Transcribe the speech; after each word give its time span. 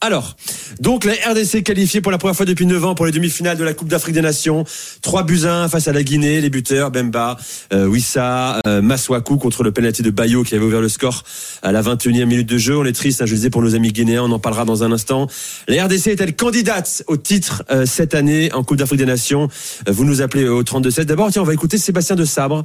Alors, 0.00 0.36
donc 0.80 1.04
la 1.04 1.12
RDC 1.12 1.62
qualifiée 1.62 2.00
pour 2.00 2.12
la 2.12 2.18
première 2.18 2.36
fois 2.36 2.46
depuis 2.46 2.66
9 2.66 2.84
ans 2.84 2.94
pour 2.94 3.06
les 3.06 3.12
demi-finales 3.12 3.56
de 3.56 3.64
la 3.64 3.74
Coupe 3.74 3.88
d'Afrique 3.88 4.14
des 4.14 4.20
Nations. 4.20 4.64
3 5.02 5.22
buts 5.24 5.42
1 5.44 5.68
face 5.68 5.88
à 5.88 5.92
la 5.92 6.02
Guinée, 6.02 6.40
les 6.40 6.50
buteurs 6.50 6.90
Bemba, 6.90 7.36
euh, 7.72 7.86
Wissa, 7.86 8.60
euh, 8.66 8.82
Maswaku 8.82 9.36
contre 9.36 9.62
le 9.62 9.72
penalty 9.72 10.02
de 10.02 10.10
Bayo 10.10 10.42
qui 10.42 10.54
avait 10.54 10.64
ouvert 10.64 10.80
le 10.80 10.88
score 10.88 11.24
à 11.62 11.72
la 11.72 11.82
21e 11.82 12.24
minute 12.26 12.48
de 12.48 12.58
jeu. 12.58 12.76
On 12.76 12.84
est 12.84 12.92
triste, 12.92 13.22
hein, 13.22 13.26
je 13.26 13.32
le 13.32 13.36
disais 13.36 13.50
pour 13.50 13.62
nos 13.62 13.74
amis 13.74 13.92
guinéens, 13.92 14.22
on 14.22 14.32
en 14.32 14.38
parlera 14.38 14.64
dans 14.64 14.82
un 14.82 14.92
instant. 14.92 15.26
La 15.68 15.84
RDC 15.84 16.08
est-elle 16.08 16.36
candidate 16.36 17.02
au 17.06 17.16
titre 17.16 17.64
euh, 17.70 17.86
cette 17.86 18.14
année 18.14 18.52
en 18.52 18.62
Coupe 18.62 18.78
d'Afrique 18.78 18.98
des 18.98 19.06
Nations? 19.06 19.48
Vous 19.86 20.04
nous 20.04 20.22
appelez 20.22 20.48
au 20.48 20.62
32-16. 20.62 21.04
D'abord, 21.04 21.30
tiens, 21.30 21.42
on 21.42 21.46
va 21.46 21.54
écouter 21.54 21.78
Sébastien 21.78 22.16
de 22.16 22.24
Sabre, 22.24 22.62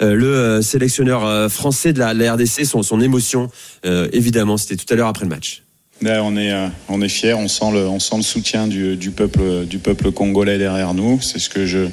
le 0.00 0.60
sélectionneur 0.62 1.50
français 1.50 1.92
de 1.92 1.98
la, 1.98 2.32
RDC, 2.32 2.64
son, 2.64 2.82
son 2.82 3.00
émotion, 3.00 3.50
évidemment, 3.84 4.56
c'était 4.56 4.76
tout 4.76 4.92
à 4.92 4.96
l'heure 4.96 5.08
après 5.08 5.24
le 5.24 5.30
match. 5.30 5.64
Est, 6.02 6.08
euh, 6.08 6.68
on 6.88 7.00
est 7.00 7.08
fiers, 7.08 7.34
on 7.34 7.48
sent 7.48 7.70
le, 7.72 8.22
soutien 8.22 8.66
du, 8.66 9.10
peuple, 9.10 10.12
congolais 10.12 10.58
derrière 10.58 10.94
nous. 10.94 11.20
C'est 11.20 11.38
ce 11.38 11.48
que 11.48 11.66
je 11.66 11.86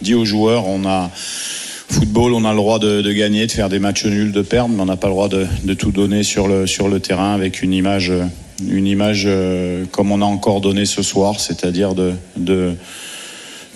dis 0.00 0.14
aux 0.14 0.24
joueurs. 0.24 0.66
On 0.66 0.86
a 0.86 1.10
football, 1.12 2.32
on 2.32 2.44
a 2.44 2.50
le 2.50 2.56
droit 2.56 2.78
de, 2.78 3.12
gagner, 3.12 3.46
de 3.46 3.52
faire 3.52 3.68
des 3.68 3.78
matchs 3.78 4.06
nuls, 4.06 4.32
de 4.32 4.42
perdre, 4.42 4.74
mais 4.74 4.82
on 4.82 4.86
n'a 4.86 4.96
pas 4.96 5.08
le 5.08 5.12
droit 5.12 5.28
de, 5.28 5.74
tout 5.74 5.90
donner 5.90 6.22
sur 6.22 6.48
le, 6.48 6.98
terrain 6.98 7.34
avec 7.34 7.62
une 7.62 7.74
image, 7.74 8.10
euh, 8.10 8.26
euh, 8.62 9.84
comme 9.90 10.12
on 10.12 10.22
a 10.22 10.24
encore 10.24 10.60
donné 10.60 10.86
ce 10.86 11.02
soir, 11.02 11.38
c'est-à-dire 11.40 11.94
de, 11.94 12.14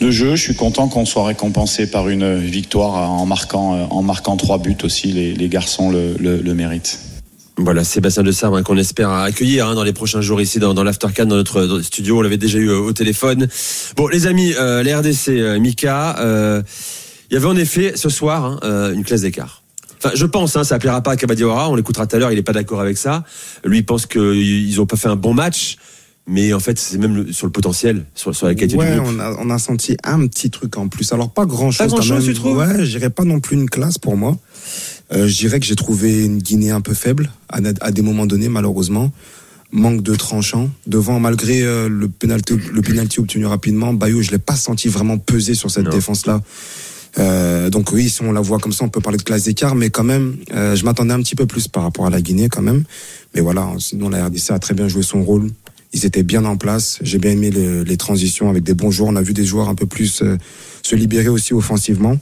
jeu. 0.00 0.36
Je 0.36 0.42
suis 0.42 0.54
content 0.54 0.88
qu'on 0.88 1.04
soit 1.04 1.26
récompensé 1.26 1.90
par 1.90 2.08
une 2.08 2.38
victoire 2.38 3.10
en 3.10 3.26
marquant, 3.26 4.36
trois 4.36 4.58
buts 4.58 4.76
aussi. 4.84 5.08
Les, 5.08 5.48
garçons 5.48 5.90
le 5.90 6.54
méritent. 6.54 7.15
Voilà, 7.58 7.84
Sébastien 7.84 8.22
de 8.22 8.32
Sabre 8.32 8.56
hein, 8.58 8.62
qu'on 8.62 8.76
espère 8.76 9.10
accueillir 9.10 9.66
hein, 9.68 9.74
dans 9.74 9.82
les 9.82 9.94
prochains 9.94 10.20
jours 10.20 10.40
ici 10.42 10.58
dans, 10.58 10.74
dans 10.74 10.84
l'Aftercan, 10.84 11.24
dans 11.24 11.36
notre 11.36 11.64
dans 11.64 11.82
studio. 11.82 12.18
On 12.18 12.22
l'avait 12.22 12.36
déjà 12.36 12.58
eu 12.58 12.68
euh, 12.68 12.78
au 12.80 12.92
téléphone. 12.92 13.48
Bon, 13.96 14.08
les 14.08 14.26
amis, 14.26 14.52
euh, 14.58 14.82
les 14.82 14.94
RDC, 14.94 15.28
euh, 15.28 15.58
Mika, 15.58 16.18
euh, 16.18 16.62
il 17.30 17.34
y 17.34 17.36
avait 17.38 17.46
en 17.46 17.56
effet 17.56 17.92
ce 17.96 18.10
soir 18.10 18.44
hein, 18.44 18.60
euh, 18.62 18.92
une 18.92 19.04
classe 19.04 19.22
d'écart. 19.22 19.62
Enfin, 19.98 20.10
je 20.14 20.26
pense, 20.26 20.54
hein, 20.56 20.64
ça 20.64 20.78
plaira 20.78 21.00
pas 21.00 21.12
à 21.12 21.16
Kabadiawara. 21.16 21.70
On 21.70 21.76
l'écoutera 21.76 22.06
tout 22.06 22.16
à 22.16 22.18
l'heure. 22.18 22.30
Il 22.30 22.38
est 22.38 22.42
pas 22.42 22.52
d'accord 22.52 22.82
avec 22.82 22.98
ça. 22.98 23.24
Lui, 23.64 23.78
il 23.78 23.86
pense 23.86 24.04
qu'ils 24.04 24.78
ont 24.78 24.86
pas 24.86 24.96
fait 24.96 25.08
un 25.08 25.16
bon 25.16 25.32
match. 25.32 25.78
Mais 26.28 26.52
en 26.52 26.58
fait, 26.60 26.76
c'est 26.76 26.98
même 26.98 27.32
sur 27.32 27.46
le 27.46 27.52
potentiel, 27.52 28.04
sur, 28.16 28.34
sur 28.34 28.48
la 28.48 28.54
qualité 28.56 28.76
Ouais, 28.76 28.94
du 28.94 29.00
groupe. 29.00 29.14
on 29.16 29.20
a, 29.20 29.36
on 29.38 29.48
a 29.48 29.58
senti 29.58 29.96
un 30.02 30.26
petit 30.26 30.50
truc 30.50 30.76
en 30.76 30.88
plus. 30.88 31.12
Alors 31.12 31.30
pas 31.32 31.46
grand 31.46 31.70
chose. 31.70 31.78
Pas 31.78 31.86
grand-chose, 31.86 32.24
tu 32.24 32.34
trouves? 32.34 32.58
Ouais, 32.58 32.84
je 32.84 32.98
dirais 32.98 33.10
pas 33.10 33.22
non 33.24 33.38
plus 33.38 33.56
une 33.56 33.70
classe 33.70 33.96
pour 33.96 34.16
moi. 34.16 34.36
Euh, 35.12 35.28
je 35.28 35.36
dirais 35.36 35.60
que 35.60 35.66
j'ai 35.66 35.76
trouvé 35.76 36.24
une 36.24 36.38
Guinée 36.38 36.70
un 36.70 36.80
peu 36.80 36.94
faible 36.94 37.30
à, 37.48 37.58
à 37.80 37.90
des 37.90 38.02
moments 38.02 38.26
donnés, 38.26 38.48
malheureusement. 38.48 39.12
Manque 39.72 40.02
de 40.02 40.14
tranchant. 40.14 40.70
Devant, 40.86 41.20
malgré 41.20 41.62
euh, 41.62 41.88
le 41.88 42.08
penalty, 42.08 42.54
le 42.72 42.82
penalty 42.82 43.20
obtenu 43.20 43.46
rapidement, 43.46 43.92
Bayo, 43.92 44.22
je 44.22 44.30
l'ai 44.30 44.38
pas 44.38 44.56
senti 44.56 44.88
vraiment 44.88 45.18
peser 45.18 45.54
sur 45.54 45.70
cette 45.70 45.88
défense-là. 45.88 46.40
Euh, 47.18 47.70
donc 47.70 47.92
oui, 47.92 48.08
si 48.08 48.22
on 48.22 48.32
la 48.32 48.40
voit 48.40 48.58
comme 48.58 48.72
ça, 48.72 48.84
on 48.84 48.88
peut 48.88 49.00
parler 49.00 49.18
de 49.18 49.22
classe 49.22 49.44
d'écart, 49.44 49.74
mais 49.74 49.90
quand 49.90 50.04
même, 50.04 50.36
euh, 50.54 50.74
je 50.74 50.84
m'attendais 50.84 51.14
un 51.14 51.20
petit 51.20 51.34
peu 51.34 51.46
plus 51.46 51.66
par 51.68 51.82
rapport 51.82 52.06
à 52.06 52.10
la 52.10 52.20
Guinée 52.20 52.48
quand 52.48 52.62
même. 52.62 52.84
Mais 53.34 53.40
voilà, 53.40 53.68
sinon 53.78 54.08
la 54.08 54.26
RDC 54.26 54.50
a 54.50 54.58
très 54.58 54.74
bien 54.74 54.88
joué 54.88 55.02
son 55.02 55.22
rôle. 55.22 55.50
Ils 55.96 56.04
étaient 56.04 56.22
bien 56.22 56.44
en 56.44 56.58
place. 56.58 56.98
J'ai 57.00 57.16
bien 57.16 57.30
aimé 57.30 57.50
le- 57.50 57.82
les 57.82 57.96
transitions 57.96 58.50
avec 58.50 58.62
des 58.62 58.74
bons 58.74 58.90
joueurs. 58.90 59.08
On 59.08 59.16
a 59.16 59.22
vu 59.22 59.32
des 59.32 59.46
joueurs 59.46 59.70
un 59.70 59.74
peu 59.74 59.86
plus 59.86 60.20
euh, 60.20 60.36
se 60.82 60.94
libérer 60.94 61.28
aussi 61.28 61.54
offensivement. 61.54 62.18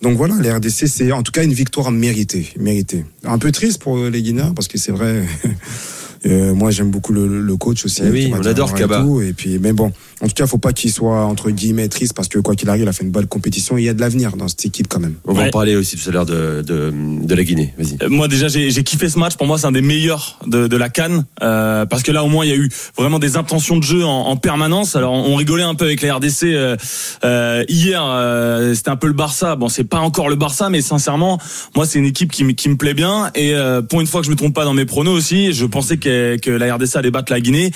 Donc 0.00 0.16
voilà, 0.16 0.34
la 0.40 0.56
RDC, 0.56 0.86
c'est 0.88 1.12
en 1.12 1.22
tout 1.22 1.30
cas 1.30 1.44
une 1.44 1.52
victoire 1.52 1.90
méritée. 1.90 2.48
méritée. 2.58 3.04
Un 3.24 3.36
peu 3.36 3.52
triste 3.52 3.82
pour 3.82 3.98
les 3.98 4.22
Guinéens 4.22 4.54
parce 4.56 4.66
que 4.66 4.78
c'est 4.78 4.92
vrai. 4.92 5.24
euh, 6.26 6.54
moi, 6.54 6.70
j'aime 6.70 6.90
beaucoup 6.90 7.12
le, 7.12 7.40
le 7.42 7.56
coach 7.56 7.84
aussi. 7.84 8.02
Eh 8.04 8.10
oui, 8.10 8.32
on 8.34 8.44
adore 8.44 8.70
et 8.76 8.78
Kaba. 8.80 9.00
tout. 9.00 9.20
Et 9.22 9.32
puis, 9.32 9.58
mais 9.58 9.72
bon, 9.72 9.92
en 10.20 10.26
tout 10.26 10.34
cas, 10.34 10.46
faut 10.46 10.58
pas 10.58 10.72
qu'il 10.72 10.90
soit 10.92 11.24
entre 11.24 11.50
guillemets 11.50 11.88
triste 11.88 12.12
parce 12.14 12.28
que 12.28 12.38
quoi 12.38 12.54
qu'il 12.54 12.68
arrive, 12.68 12.82
il 12.82 12.88
a 12.88 12.92
fait 12.92 13.04
une 13.04 13.10
bonne 13.10 13.26
compétition. 13.26 13.78
Il 13.78 13.84
y 13.84 13.88
a 13.88 13.94
de 13.94 14.00
l'avenir 14.00 14.36
dans 14.36 14.48
cette 14.48 14.64
équipe 14.66 14.88
quand 14.88 15.00
même. 15.00 15.14
On 15.26 15.32
va 15.32 15.44
en 15.44 15.50
parler 15.50 15.76
aussi 15.76 15.96
tout 15.96 16.08
à 16.08 16.12
l'heure 16.12 16.26
de, 16.26 16.62
de, 16.62 16.92
de 17.22 17.34
la 17.34 17.44
Guinée. 17.44 17.72
Vas-y. 17.78 17.96
Euh, 18.02 18.08
Moi 18.08 18.26
déjà 18.28 18.48
j'ai 18.48 18.70
j'ai 18.70 18.82
kiffé 18.82 19.08
ce 19.08 19.18
match. 19.18 19.36
Pour 19.36 19.46
moi 19.46 19.58
c'est 19.58 19.66
un 19.66 19.72
des 19.72 19.82
meilleurs 19.82 20.38
de, 20.46 20.66
de 20.66 20.76
la 20.76 20.88
Cannes 20.88 21.24
euh, 21.42 21.86
parce 21.86 22.02
que 22.02 22.10
là 22.12 22.24
au 22.24 22.28
moins 22.28 22.44
il 22.44 22.48
y 22.48 22.52
a 22.52 22.56
eu 22.56 22.68
vraiment 22.96 23.18
des 23.18 23.36
intentions 23.36 23.76
de 23.76 23.82
jeu 23.82 24.04
en, 24.04 24.26
en 24.26 24.36
permanence. 24.36 24.96
Alors 24.96 25.12
on 25.12 25.34
rigolait 25.36 25.62
un 25.62 25.74
peu 25.74 25.84
avec 25.84 26.02
la 26.02 26.16
RDC 26.16 26.42
euh, 26.44 26.76
euh, 27.24 27.64
hier. 27.68 28.02
euh, 28.04 28.74
C'était 28.74 28.90
un 28.90 28.96
peu 28.96 29.06
le 29.06 29.12
Barça. 29.12 29.56
Bon 29.56 29.68
c'est 29.68 29.84
pas 29.84 29.98
encore 30.00 30.28
le 30.28 30.36
Barça 30.36 30.68
mais 30.70 30.80
sincèrement 30.82 31.38
moi 31.76 31.86
c'est 31.86 31.98
une 31.98 32.04
équipe 32.06 32.32
qui, 32.32 32.44
me- 32.44 32.52
qui 32.52 32.68
me 32.68 32.76
plaît 32.76 32.94
bien 32.94 33.30
et 33.34 33.54
euh, 33.54 33.82
pour 33.82 34.00
une 34.00 34.06
fois 34.06 34.20
que 34.20 34.26
je 34.26 34.30
me 34.30 34.36
trompe 34.36 34.54
pas 34.54 34.64
dans 34.64 34.74
mes 34.74 34.84
pronos 34.84 35.16
aussi, 35.16 35.52
je 35.52 35.64
pensais 35.66 35.96
que, 35.96 36.07
que 36.42 36.50
la 36.50 36.74
RDC 36.74 36.96
allait 36.96 37.10
battre 37.10 37.32
la 37.32 37.40
Guinée 37.40 37.70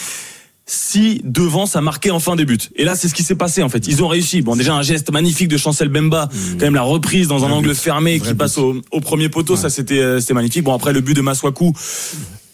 si 0.65 1.21
devant 1.25 1.67
ça 1.67 1.81
marquait 1.81 2.11
enfin 2.13 2.37
des 2.37 2.45
buts. 2.45 2.57
Et 2.77 2.85
là, 2.85 2.95
c'est 2.95 3.09
ce 3.09 3.15
qui 3.15 3.25
s'est 3.25 3.35
passé 3.35 3.63
en 3.65 3.69
fait. 3.69 3.89
Ils 3.89 4.03
ont 4.03 4.09
réussi. 4.09 4.43
Bon, 4.43 4.55
déjà 4.55 4.75
un 4.75 4.83
geste 4.83 5.11
magnifique 5.11 5.49
de 5.49 5.57
Chancel 5.57 5.89
Bemba, 5.89 6.29
quand 6.53 6.65
même 6.65 6.75
la 6.77 6.83
reprise 6.83 7.27
dans 7.29 7.45
un 7.45 7.51
angle 7.51 7.71
but. 7.71 7.75
fermé 7.77 8.17
Vrai 8.19 8.29
qui 8.29 8.33
but. 8.35 8.39
passe 8.39 8.59
au, 8.59 8.81
au 8.93 9.01
premier 9.01 9.29
poteau, 9.29 9.57
ça 9.57 9.71
c'était 9.71 9.99
euh, 9.99 10.21
c'était 10.21 10.35
magnifique. 10.35 10.63
Bon 10.63 10.73
après 10.73 10.93
le 10.93 11.01
but 11.01 11.15
de 11.15 11.21
Maswaku, 11.21 11.73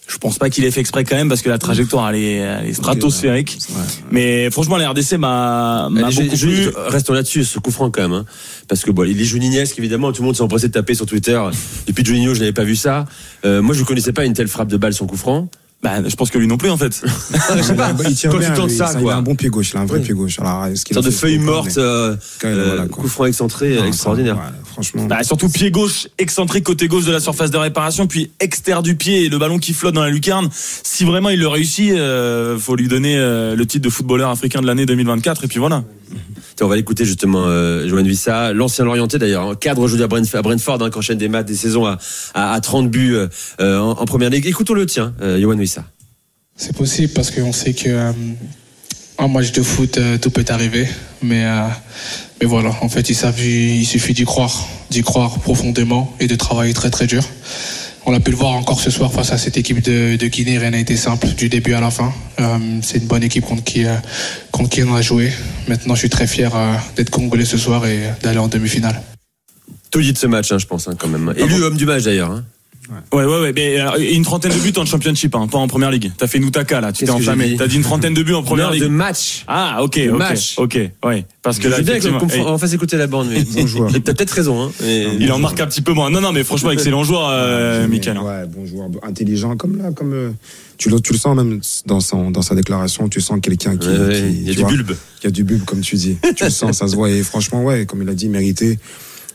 je 0.09 0.17
pense 0.17 0.39
pas 0.39 0.49
qu'il 0.49 0.65
ait 0.65 0.71
fait 0.71 0.81
exprès 0.81 1.05
quand 1.05 1.17
même 1.17 1.29
parce 1.29 1.43
que 1.43 1.51
la 1.51 1.59
trajectoire 1.59 2.09
elle 2.09 2.17
est, 2.17 2.33
elle 2.37 2.67
est 2.67 2.73
stratosphérique. 2.73 3.59
Ouais. 3.71 3.83
Mais 4.11 4.51
franchement 4.51 4.79
la 4.79 4.89
RDC 4.89 5.19
m'a 5.19 5.89
beaucoup 5.91 6.11
je- 6.35 6.47
plu. 6.47 6.69
restons 6.87 7.13
là-dessus, 7.13 7.45
ce 7.45 7.59
coup 7.59 7.71
franc 7.71 7.91
quand 7.91 8.01
même. 8.03 8.13
hein. 8.15 8.25
parce 8.69 8.85
que 8.85 8.91
bon, 8.91 9.05
il 9.05 9.21
est 9.21 9.25
Juninesque, 9.25 9.79
évidemment, 9.79 10.13
tout 10.13 10.23
le 10.23 10.27
monde 10.27 10.35
s'est 10.37 10.43
empressé 10.43 10.69
de 10.69 10.73
taper 10.73 10.95
sur 10.95 11.05
Twitter. 11.05 11.39
Depuis 11.87 12.03
Juninho, 12.07 12.33
je 12.33 12.41
n'avais 12.41 12.53
pas 12.55 12.65
vu 12.65 12.75
ça. 12.75 13.05
Euh, 13.45 13.61
moi, 13.61 13.75
je 13.75 13.81
ne 13.81 13.85
connaissais 13.85 14.13
pas 14.15 14.25
une 14.25 14.33
telle 14.33 14.49
frappe 14.49 14.69
de 14.69 14.79
balle 14.79 14.95
sur 14.95 15.07
coup 15.07 15.19
franc. 15.19 15.49
Bah, 15.81 16.03
je 16.05 16.17
pense 16.17 16.31
que 16.31 16.39
lui 16.39 16.49
non 16.49 16.57
plus 16.57 16.71
en 16.71 16.77
fait. 16.77 17.01
je 17.57 17.63
sais 17.63 17.75
pas, 17.77 17.93
il 18.09 18.15
tire 18.17 18.33
quand 18.33 18.39
bien, 18.39 18.51
tu 18.51 18.57
tentes 18.57 18.71
lui. 18.71 18.77
ça, 18.77 18.93
il 19.01 19.09
a 19.09 19.15
un 19.17 19.23
bon 19.23 19.37
pied 19.37 19.49
gauche, 19.49 19.71
il 19.73 19.77
a 19.77 19.81
un 19.83 19.87
vrai 19.87 19.99
Oui. 19.99 20.05
pied 20.07 20.13
gauche. 20.15 20.41
Alors, 20.41 20.67
est-ce 20.67 20.85
qu'il 20.85 20.97
Une 20.97 21.03
sorte 21.03 21.07
a 21.07 21.11
de 21.11 21.15
feuille 21.15 21.35
ce 21.35 21.39
coup, 21.39 21.45
morte, 21.45 21.79
euh, 21.79 22.17
Quand 22.41 22.49
même, 22.49 22.59
euh, 22.59 22.67
voilà, 22.75 22.87
coup 22.89 23.07
franc 23.07 23.27
excentré, 23.27 23.77
Non, 23.77 23.85
extraordinaire. 23.85 24.35
ça, 24.35 24.41
voilà, 24.41 24.57
franchement. 24.65 25.05
Bah, 25.05 25.23
surtout 25.23 25.49
pied 25.49 25.71
gauche 25.71 26.09
excentrique 26.19 26.65
côté 26.65 26.89
gauche 26.89 27.05
de 27.05 27.13
la 27.13 27.21
surface 27.21 27.53
de 27.53 27.59
réparation, 27.59 28.09
puis 28.09 28.33
externe 28.41 28.83
du 28.83 28.97
pied 28.97 29.25
et 29.25 29.29
le 29.29 29.39
ballon 29.39 29.59
qui 29.61 29.73
flotte 29.73 29.95
dans 29.95 30.03
la 30.03 30.11
lucarne. 30.11 30.49
Si 30.53 31.05
vraiment 31.05 31.29
il 31.29 31.39
le 31.39 31.47
réussit, 31.47 31.93
euh, 31.93 32.59
faut 32.59 32.75
lui 32.75 32.89
donner 32.89 33.17
euh, 33.17 33.55
le 33.55 33.65
titre 33.65 33.85
de 33.85 33.91
footballeur 33.91 34.31
africain 34.31 34.61
de 34.61 34.67
l'année 34.67 34.85
2024 34.85 35.45
et 35.45 35.47
puis 35.47 35.61
voilà. 35.61 35.85
On 36.61 36.67
va 36.67 36.77
l'écouter 36.77 37.05
justement, 37.05 37.45
euh, 37.47 38.03
Vissa, 38.03 38.53
l'ancien 38.53 38.85
Lorientais 38.85 39.19
d'ailleurs, 39.19 39.49
hein, 39.49 39.55
cadre 39.55 39.83
aujourd'hui 39.83 40.05
à 40.05 40.43
Brentford, 40.43 40.83
hein, 40.83 40.91
qui 40.91 40.99
enchaîne 40.99 41.19
des 41.19 41.29
matchs, 41.29 41.47
des 41.47 41.55
saisons 41.55 41.87
à, 41.87 41.99
à, 42.35 42.53
à 42.53 42.61
30 42.61 42.91
buts 42.91 43.17
euh, 43.61 43.79
en, 43.79 43.91
en 43.91 44.05
première 44.05 44.31
ligue. 44.31 44.47
Écoutons-le, 44.47 44.87
tiens, 44.87 45.15
euh, 45.23 45.41
Johan 45.41 45.57
Vissa. 45.57 45.85
C'est 46.57 46.77
possible 46.77 47.13
parce 47.13 47.31
qu'on 47.31 47.53
sait 47.53 47.73
que 47.73 47.89
euh, 47.89 48.13
match 49.29 49.53
de 49.53 49.63
foot, 49.63 49.99
euh, 49.99 50.19
tout 50.19 50.31
peut 50.31 50.45
arriver. 50.49 50.89
Mais, 51.23 51.45
euh, 51.45 51.67
mais 52.41 52.47
voilà, 52.47 52.71
en 52.83 52.89
fait, 52.89 53.09
il, 53.11 53.77
il 53.81 53.87
suffit 53.87 54.13
d'y 54.13 54.25
croire, 54.25 54.69
d'y 54.91 55.03
croire 55.03 55.39
profondément 55.41 56.15
et 56.21 56.27
de 56.27 56.35
travailler 56.35 56.75
très 56.75 56.91
très 56.91 57.07
dur. 57.07 57.25
On 58.11 58.15
a 58.15 58.21
pu 58.21 58.31
le 58.31 58.39
voir 58.39 58.53
encore 58.53 58.81
ce 58.81 58.91
soir 58.91 59.13
face 59.13 59.33
à 59.33 59.37
cette 59.37 59.59
équipe 59.59 59.83
de, 59.83 60.17
de 60.17 60.27
Guinée. 60.29 60.57
Rien 60.57 60.71
n'a 60.71 60.79
été 60.79 60.97
simple 60.97 61.27
du 61.27 61.51
début 61.51 61.75
à 61.75 61.81
la 61.81 61.91
fin. 61.91 62.11
Euh, 62.41 62.57
c'est 62.81 62.97
une 62.97 63.07
bonne 63.07 63.23
équipe 63.23 63.45
contre 63.45 63.63
qui, 63.63 63.85
euh, 63.85 63.97
contre 64.51 64.71
qui 64.71 64.83
on 64.83 64.95
a 64.95 65.03
joué. 65.03 65.31
Maintenant, 65.69 65.95
je 65.95 65.99
suis 65.99 66.09
très 66.09 66.27
fier 66.27 66.57
euh, 66.57 66.73
d'être 66.97 67.11
congolais 67.11 67.45
ce 67.45 67.59
soir 67.59 67.85
et 67.85 68.01
d'aller 68.23 68.39
en 68.39 68.49
demi-finale. 68.49 69.03
Tout 69.91 70.01
dit 70.01 70.15
de 70.15 70.17
ce 70.17 70.27
match, 70.27 70.51
hein, 70.53 70.57
je 70.57 70.65
pense, 70.65 70.89
hein, 70.89 70.95
quand 70.99 71.09
même. 71.09 71.35
Élu 71.37 71.63
homme 71.63 71.77
du 71.77 71.85
match 71.85 72.05
d'ailleurs. 72.05 72.31
Hein. 72.31 72.45
Ouais, 73.13 73.25
ouais, 73.25 73.41
ouais. 73.41 73.53
Mais 73.55 73.81
euh, 73.81 73.91
une 74.13 74.23
trentaine 74.25 74.53
de 74.53 74.59
buts 74.59 74.73
en 74.79 74.85
championship, 74.87 75.35
hein, 75.35 75.47
pas 75.47 75.59
en 75.59 75.69
première 75.69 75.91
ligue. 75.91 76.11
T'as 76.17 76.27
fait 76.27 76.39
Noutaka 76.39 76.81
là, 76.81 76.93
tu 76.93 77.05
t'es 77.05 77.11
enflammé. 77.11 77.49
dit 77.51 77.57
T'as 77.57 77.67
dit 77.67 77.77
une 77.77 77.83
trentaine 77.83 78.15
de 78.15 78.23
buts 78.23 78.33
en 78.35 78.43
première 78.43 78.69
Non, 78.69 78.73
ligue. 78.73 78.83
de 78.85 78.89
match. 78.89 79.45
Ah, 79.47 79.83
ok, 79.83 79.99
de 79.99 80.11
ok, 80.11 80.19
match. 80.19 80.55
ok, 80.59 80.79
ouais. 81.05 81.25
Parce 81.43 81.59
que 81.59 81.65
Je 81.65 81.69
là, 81.71 81.81
bien 81.83 82.01
qu'on- 82.01 82.19
on 82.47 82.59
fasse 82.59 82.73
écouter 82.73 82.97
la 82.97 83.07
bande, 83.07 83.29
mais 83.31 83.43
Bon 83.55 83.67
joueur. 83.67 83.93
t'as 83.93 84.01
peut-être 84.15 84.31
raison. 84.31 84.63
Hein, 84.65 84.73
mais- 84.81 85.07
il 85.21 85.31
en 85.33 85.39
marque 85.39 85.61
un 85.61 85.67
petit 85.67 85.83
peu 85.83 85.93
moins. 85.93 86.11
Non, 86.11 86.21
non, 86.21 86.33
mais 86.33 86.45
franchement, 86.45 86.71
excellent 86.71 87.05
joueur, 87.05 87.29
euh, 87.31 87.83
Mais, 87.83 87.89
Michael. 87.89 88.19
Ouais, 88.19 88.47
bon 88.47 88.67
joueur, 88.67 88.89
intelligent, 89.03 89.57
comme 89.57 89.77
là, 89.79 89.91
comme 89.93 90.13
euh, 90.15 90.31
tu 90.79 90.89
le, 90.91 91.01
tu 91.01 91.13
le 91.13 91.19
sens 91.19 91.37
même 91.37 91.61
dans 91.87 92.01
son, 92.01 92.31
dans 92.31 92.43
sa 92.43 92.55
déclaration, 92.55 93.09
tu 93.09 93.21
sens 93.21 93.39
quelqu'un 93.43 93.77
qui, 93.77 93.89
ouais, 93.89 94.21
il 94.31 94.43
y 94.49 94.51
a 94.51 94.55
du 94.55 94.61
vois, 94.61 94.71
bulbe. 94.71 94.93
qui 95.21 95.27
a 95.27 95.31
du 95.31 95.45
bulbe, 95.45 95.65
comme 95.65 95.81
tu 95.81 95.97
dis. 95.97 96.17
tu 96.37 96.45
le 96.45 96.51
sens, 96.51 96.79
ça 96.79 96.89
se 96.89 96.95
voit. 96.97 97.11
Et 97.11 97.23
franchement, 97.23 97.63
ouais, 97.65 97.85
comme 97.87 98.03
il 98.03 98.09
a 98.09 98.15
dit, 98.15 98.29
mérité. 98.29 98.79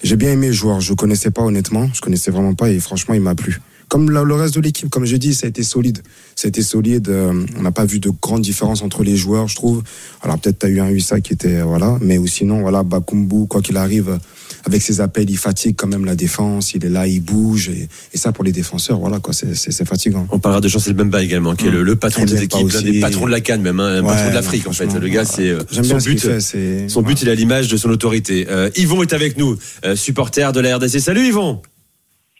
J'ai 0.03 0.17
bien 0.17 0.31
aimé 0.31 0.47
le 0.47 0.53
joueur. 0.53 0.81
Je 0.81 0.93
connaissais 0.93 1.31
pas 1.31 1.41
honnêtement, 1.41 1.89
je 1.93 2.01
connaissais 2.01 2.29
vraiment 2.29 2.53
pas 2.53 2.69
et 2.69 2.79
franchement, 2.79 3.13
il 3.13 3.21
m'a 3.21 3.35
plu. 3.35 3.59
Comme 3.93 4.09
le 4.09 4.33
reste 4.33 4.55
de 4.55 4.59
l'équipe, 4.61 4.89
comme 4.89 5.05
je 5.05 5.15
dis, 5.17 5.35
ça 5.35 5.45
a 5.45 5.49
été 5.49 5.61
solide. 5.61 5.99
Ça 6.35 6.47
a 6.47 6.49
été 6.49 6.63
solide. 6.63 7.09
euh, 7.09 7.45
on 7.59 7.61
n'a 7.61 7.71
pas 7.71 7.85
vu 7.85 7.99
de 7.99 8.09
grandes 8.09 8.41
différences 8.41 8.81
entre 8.81 9.03
les 9.03 9.15
joueurs, 9.15 9.47
je 9.47 9.55
trouve. 9.55 9.83
Alors 10.23 10.39
peut-être 10.39 10.57
tu 10.57 10.65
as 10.65 10.69
eu 10.69 10.79
un 10.79 10.89
Huissa 10.89 11.21
qui 11.21 11.31
était 11.31 11.57
euh, 11.57 11.63
voilà, 11.63 11.99
mais 12.01 12.17
ou 12.17 12.25
sinon 12.25 12.61
voilà, 12.61 12.81
Bakumbu, 12.81 13.45
quoi 13.47 13.61
qu'il 13.61 13.77
arrive, 13.77 14.09
euh, 14.09 14.17
avec 14.65 14.81
ses 14.81 14.99
appels, 14.99 15.29
il 15.29 15.37
fatigue 15.37 15.75
quand 15.77 15.85
même 15.85 16.05
la 16.05 16.15
défense. 16.15 16.73
Il 16.73 16.83
est 16.85 16.89
là, 16.89 17.05
il 17.05 17.19
bouge 17.21 17.69
et, 17.69 17.87
et 18.13 18.17
ça 18.17 18.31
pour 18.31 18.43
les 18.43 18.51
défenseurs, 18.51 18.97
voilà 18.97 19.19
quoi, 19.19 19.31
c'est 19.31 19.85
fatigant. 19.87 20.25
On 20.31 20.39
parlera 20.39 20.59
de 20.59 20.67
Chancel 20.69 20.93
Bemba 20.95 21.21
également, 21.21 21.53
qui 21.53 21.67
est 21.67 21.71
le, 21.71 21.83
le 21.83 21.95
patron 21.95 22.25
des 22.25 22.41
équipes, 22.41 22.71
l'un 22.71 22.81
des 22.81 22.99
patrons 22.99 23.27
de 23.27 23.31
la 23.31 23.41
Cannes 23.41 23.61
même, 23.61 23.79
hein, 23.79 23.97
un 23.99 24.01
Ouais, 24.01 24.07
patron 24.07 24.29
de 24.31 24.33
l'Afrique 24.33 24.65
en 24.67 24.71
fait. 24.73 24.91
Le 24.91 25.07
gars, 25.07 25.25
c'est 25.25 25.49
euh, 25.49 25.59
son 25.69 25.81
bien 25.81 25.99
ce 25.99 26.05
qu'il 26.09 26.15
but. 26.15 26.19
fait. 26.21 26.39
c'est- 26.39 26.89
Son 26.89 27.03
but, 27.03 27.21
il 27.21 27.27
est 27.27 27.31
à 27.31 27.35
l'image 27.35 27.67
de 27.67 27.77
son 27.77 27.91
autorité. 27.91 28.47
Euh, 28.49 28.71
Yvon 28.75 29.03
est 29.03 29.13
avec 29.13 29.37
nous, 29.37 29.55
euh, 29.85 29.95
supporter 29.95 30.51
de 30.51 30.59
la 30.61 30.77
RDC. 30.77 30.99
Salut 30.99 31.27
Yvon 31.27 31.61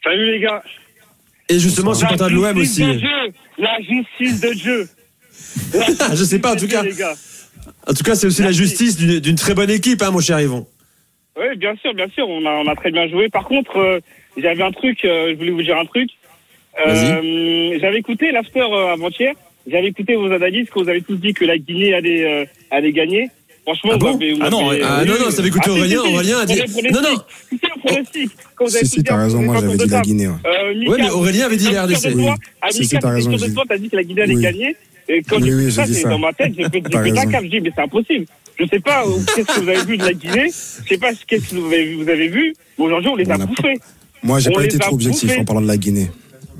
Salut 0.02 0.32
les 0.32 0.40
gars. 0.40 0.60
Et 1.48 1.58
justement, 1.58 1.94
supporter 1.94 2.28
de 2.28 2.34
l'OM 2.34 2.56
aussi. 2.56 2.82
de 2.82 2.92
Dieu. 2.94 3.08
La 3.58 3.78
justice 3.80 4.40
de 4.40 4.54
Dieu. 4.54 4.88
Je 6.14 6.24
sais 6.24 6.38
pas, 6.38 6.52
en 6.52 6.56
tout 6.56 6.68
cas. 6.68 6.82
Dieu. 6.82 7.04
En 7.86 7.92
tout 7.92 8.02
cas, 8.02 8.14
c'est 8.14 8.26
aussi 8.26 8.42
la 8.42 8.52
justice 8.52 8.96
d'une 8.96 9.36
très 9.36 9.54
bonne 9.54 9.70
équipe, 9.70 10.02
hein, 10.02 10.10
mon 10.10 10.20
cher 10.20 10.40
Yvon. 10.40 10.66
Oui, 11.36 11.56
bien 11.56 11.74
sûr, 11.76 11.92
bien 11.94 12.08
sûr, 12.08 12.28
on 12.28 12.44
a, 12.46 12.50
on 12.50 12.68
a 12.68 12.74
très 12.76 12.90
bien 12.90 13.08
joué. 13.08 13.28
Par 13.28 13.44
contre, 13.44 13.76
euh, 13.76 14.00
j'avais 14.36 14.62
un 14.62 14.70
truc, 14.70 15.04
euh, 15.04 15.30
je 15.32 15.36
voulais 15.36 15.50
vous 15.50 15.62
dire 15.62 15.76
un 15.76 15.84
truc. 15.84 16.10
Euh, 16.86 17.78
j'avais 17.80 17.98
écouté 17.98 18.32
l'after 18.32 18.60
avant-hier, 18.60 19.34
j'avais 19.66 19.88
écouté 19.88 20.16
vos 20.16 20.30
analyses, 20.32 20.68
que 20.70 20.78
vous 20.78 20.88
avez 20.88 21.02
tous 21.02 21.16
dit 21.16 21.32
que 21.32 21.44
la 21.44 21.58
Guinée 21.58 21.94
allait, 21.94 22.48
allait 22.70 22.92
gagner. 22.92 23.30
Franchement, 23.64 23.92
Ah 23.94 23.96
vous 23.98 24.18
bon 24.18 24.18
Ah 24.42 24.50
non, 24.50 24.70
Ah 24.82 25.04
non, 25.06 25.14
non, 25.18 25.30
ça 25.30 25.38
avait 25.40 25.48
écouté 25.48 25.70
Ah, 25.70 25.74
si, 25.74 25.78
Aurélien. 25.80 26.00
si, 26.02 26.06
si. 26.08 26.14
Aurélien 26.14 26.38
a 26.38 26.46
dit. 26.46 26.60
Non, 26.92 27.00
non. 27.02 27.16
Si, 27.50 27.58
c'est 27.60 27.66
un 27.66 27.80
pronostic. 27.80 28.30
Quand 28.56 28.64
vous 28.66 28.76
avez 28.76 28.84
Si, 28.84 28.90
si, 28.90 28.94
écouté 28.96 29.08
t'as 29.10 29.16
raison, 29.22 29.42
moi 29.42 29.56
j'avais 29.60 29.76
dit 29.76 29.86
la 29.88 30.00
Guinée. 30.02 30.28
ouais. 30.28 30.34
Euh, 30.46 30.74
Mika, 30.74 30.90
Ouais, 30.90 30.98
mais 31.00 31.10
Aurélien 31.10 31.46
avait 31.46 31.56
dit 31.56 31.70
la 31.70 31.84
RDC. 31.84 32.12
Oui. 32.14 32.26
Si, 32.70 32.84
si, 32.84 32.98
t'as 32.98 33.10
raison, 33.10 33.30
t'as 33.68 33.78
dit 33.78 33.88
que 33.88 33.96
la 33.96 34.02
Guinée 34.04 34.22
allait 34.22 34.34
gagner. 34.34 34.76
Et 35.08 35.22
quand 35.22 35.40
Oui, 35.40 35.52
oui, 35.52 35.72
ça, 35.72 35.86
c'est 35.86 35.94
ça. 35.94 36.08
dans 36.10 36.18
ma 36.18 36.32
tête, 36.32 36.52
j'ai 36.56 36.64
fait, 36.64 36.82
raison. 36.96 37.30
cap, 37.30 37.42
j'ai 37.42 37.48
dit, 37.48 37.60
mais 37.60 37.70
c'est 37.74 37.82
impossible. 37.82 38.26
Je 38.58 38.64
sais 38.66 38.80
pas, 38.80 39.04
euh, 39.06 39.10
qu'est-ce 39.34 39.46
que 39.48 39.60
vous 39.60 39.68
avez 39.68 39.84
vu 39.84 39.96
de 39.98 40.04
la 40.04 40.12
Guinée? 40.14 40.48
Je 40.84 40.88
sais 40.88 40.98
pas 40.98 41.10
qu'est-ce 41.26 41.50
que 41.50 41.56
vous 41.56 41.66
avez 41.66 41.84
vu, 41.84 42.02
vous 42.04 42.08
avez 42.08 42.28
vu. 42.28 42.54
Aujourd'hui, 42.78 43.10
on 43.10 43.16
les 43.16 43.30
a 43.30 43.36
bouffés. 43.38 43.78
Moi, 44.22 44.38
j'ai 44.40 44.50
pas 44.50 44.64
été 44.64 44.78
trop 44.78 44.94
objectif 44.94 45.32
en 45.38 45.44
parlant 45.44 45.60
de 45.62 45.66
la 45.68 45.76
Guinée. 45.76 46.10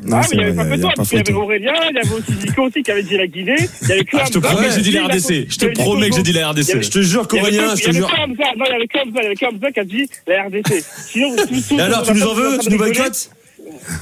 Non, 0.05 0.19
ah, 0.19 0.21
mais 0.21 0.27
il 0.33 0.39
n'y 0.39 0.45
avait 0.45 0.55
pas 0.55 0.65
que 0.67 0.81
toi, 0.81 0.93
parce 0.97 1.09
qu'il 1.09 1.19
y 1.19 1.21
avait. 1.21 1.33
Aurélien, 1.33 1.73
il 1.89 1.97
y 1.97 1.99
avait 1.99 2.15
aussi 2.15 2.33
Zico 2.41 2.63
aussi 2.63 2.83
qui 2.83 2.91
avait 2.91 3.03
dit 3.03 3.17
la 3.17 3.27
Guinée. 3.27 3.57
Il 3.83 3.89
y 3.89 3.93
avait 3.93 4.05
que 4.05 4.17
Ah, 4.19 4.25
je 4.27 4.33
te 4.33 4.39
promets 4.39 4.69
que 4.69 4.75
j'ai 4.75 4.83
dit 4.83 4.93
la 4.93 5.05
RDC. 5.07 5.47
Je 5.49 5.59
te 5.59 5.67
promets 5.67 6.11
que 6.11 6.17
j'ai 6.17 6.23
dit 6.23 6.33
la 6.33 6.51
RDC. 6.51 6.83
Je 6.83 6.91
te 6.91 7.03
jure 7.03 7.27
qu'Aurélien, 7.27 7.75
je 7.75 7.85
te 7.85 7.91
jure. 7.93 8.09
non, 8.09 8.65
il 8.67 8.73
y 8.73 8.75
avait 8.75 8.87
que 8.87 8.99
Hamza, 8.99 9.21
il 9.21 9.23
y 9.23 9.27
avait 9.27 9.35
que 9.35 9.47
Hamza 9.47 9.73
qui 9.73 9.81
a 9.81 9.85
dit 9.85 10.09
la 10.27 10.45
RDC. 10.45 10.85
Et 11.73 11.81
alors, 11.81 12.03
tu 12.03 12.13
nous 12.13 12.23
en 12.23 12.35
veux 12.35 12.59
Tu 12.59 12.71
nous 12.71 12.79
boycottes 12.79 13.31